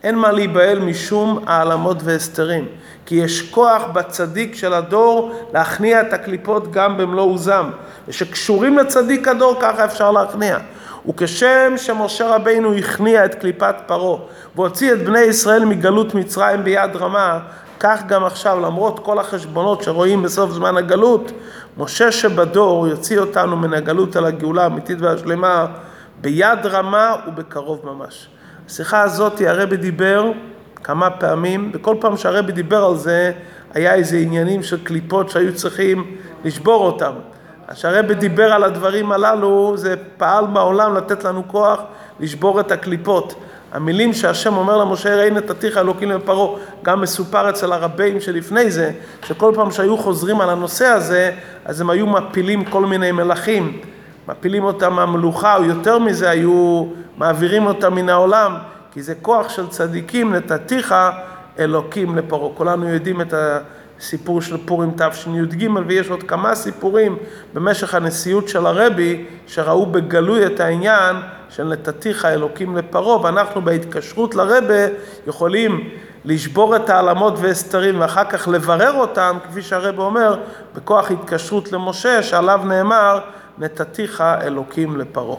אין 0.03 0.15
מה 0.15 0.33
להיבהל 0.33 0.79
משום 0.79 1.45
העלמות 1.47 1.97
והסתרים. 2.03 2.69
כי 3.07 3.15
יש 3.15 3.51
כוח 3.51 3.83
בצדיק 3.93 4.55
של 4.55 4.75
הדור 4.75 5.33
להכניע 5.55 6.01
את 6.01 6.13
הקליפות 6.13 6.73
גם 6.73 6.97
במלוא 6.97 7.25
עוזם. 7.25 7.71
ושקשורים 8.09 8.79
לצדיק 8.79 9.29
הדור 9.29 9.57
ככה 9.61 9.85
אפשר 9.85 10.11
להכניע. 10.11 10.59
וכשם 11.09 11.73
שמשה 11.77 12.35
רבינו 12.35 12.75
הכניע 12.75 13.25
את 13.25 13.35
קליפת 13.35 13.75
פרעה 13.87 14.19
והוציא 14.57 14.93
את 14.93 15.05
בני 15.05 15.21
ישראל 15.21 15.65
מגלות 15.65 16.15
מצרים 16.15 16.65
ביד 16.65 16.97
רמה, 16.97 17.39
כך 17.81 18.03
גם 18.07 18.25
עכשיו, 18.25 18.61
למרות 18.61 18.99
כל 18.99 19.19
החשבונות 19.19 19.83
שרואים 19.83 20.23
בסוף 20.23 20.51
זמן 20.51 20.77
הגלות, 20.77 21.33
משה 21.77 22.13
שבדור 22.13 22.89
יוציא 22.89 23.19
אותנו 23.19 23.57
מן 23.57 23.75
הגלות 23.75 24.17
על 24.17 24.25
הגאולה 24.25 24.63
האמיתית 24.63 25.01
והשלמה 25.01 25.67
ביד 26.21 26.67
רמה 26.67 27.17
ובקרוב 27.27 27.81
ממש. 27.85 28.29
השיחה 28.67 29.03
הזאת 29.03 29.41
הרבי 29.47 29.77
דיבר 29.77 30.25
כמה 30.75 31.11
פעמים, 31.11 31.71
וכל 31.75 31.97
פעם 32.01 32.17
שהרבי 32.17 32.53
דיבר 32.53 32.85
על 32.85 32.97
זה, 32.97 33.33
היה 33.75 33.95
איזה 33.95 34.17
עניינים 34.17 34.63
של 34.63 34.85
קליפות 34.85 35.31
שהיו 35.31 35.55
צריכים 35.55 36.17
לשבור 36.45 36.87
אותם. 36.87 37.13
כשהרבי 37.73 38.15
דיבר 38.15 38.53
על 38.53 38.65
הדברים 38.65 39.13
הללו, 39.13 39.73
זה 39.77 39.95
פעל 40.17 40.47
בעולם 40.47 40.95
לתת 40.95 41.25
לנו 41.25 41.43
כוח 41.47 41.81
לשבור 42.21 42.61
את 42.61 42.73
הקליפות. 42.73 43.35
המילים 43.73 44.13
שהשם 44.13 44.57
אומר 44.57 44.77
למשה, 44.77 45.17
ראי 45.17 45.31
נתתיך 45.31 45.77
אלוקים 45.79 46.11
לפרעה, 46.11 46.59
גם 46.83 47.01
מסופר 47.01 47.51
אצל 47.51 47.73
הרבים 47.73 48.21
שלפני 48.21 48.71
זה, 48.71 48.93
שכל 49.25 49.53
פעם 49.55 49.71
שהיו 49.71 49.99
חוזרים 49.99 50.41
על 50.41 50.51
הנושא 50.51 50.87
הזה, 50.87 51.33
אז 51.65 51.81
הם 51.81 51.91
היו 51.91 52.07
מפילים 52.07 52.65
כל 52.65 52.87
מיני 52.87 53.13
מלכים, 53.13 53.81
מפילים 54.29 54.65
אותם 54.65 54.93
מהמלוכה, 54.93 55.57
או 55.57 55.65
יותר 55.65 55.99
מזה, 55.99 56.31
היו 56.31 56.85
מעבירים 57.17 57.67
אותם 57.67 57.95
מן 57.95 58.09
העולם, 58.09 58.55
כי 58.93 59.03
זה 59.03 59.15
כוח 59.15 59.49
של 59.49 59.69
צדיקים, 59.69 60.35
נתתיך 60.35 60.95
אלוקים 61.59 62.17
לפרעה. 62.17 62.55
כולנו 62.55 62.89
יודעים 62.89 63.21
את 63.21 63.35
הסיפור 64.01 64.43
של 64.43 64.57
פורים 64.67 64.91
תשי"ג, 64.97 65.69
ויש 65.87 66.11
עוד 66.11 66.23
כמה 66.23 66.55
סיפורים 66.55 67.17
במשך 67.55 67.95
הנשיאות 67.95 68.49
של 68.49 68.67
הרבי, 68.67 69.25
שראו 69.47 69.87
בגלוי 69.87 70.47
את 70.47 70.61
העניין 70.61 71.17
של 71.51 71.65
נתתיך 71.65 72.25
אלוקים 72.25 72.77
לפרעה, 72.77 73.21
ואנחנו 73.23 73.63
בהתקשרות 73.63 74.35
לרבה 74.35 74.87
יכולים 75.27 75.91
לשבור 76.25 76.77
את 76.77 76.91
העלמות 76.91 77.35
והסתרים 77.37 78.01
ואחר 78.01 78.25
כך 78.25 78.49
לברר 78.49 78.93
אותם, 78.93 79.39
כפי 79.49 79.63
שהרבה 79.63 80.03
אומר, 80.03 80.39
בכוח 80.75 81.11
התקשרות 81.11 81.73
למשה, 81.73 82.23
שעליו 82.23 82.61
נאמר, 82.65 83.21
נתתיך 83.59 84.21
אלוקים 84.21 84.97
לפרעה. 84.97 85.37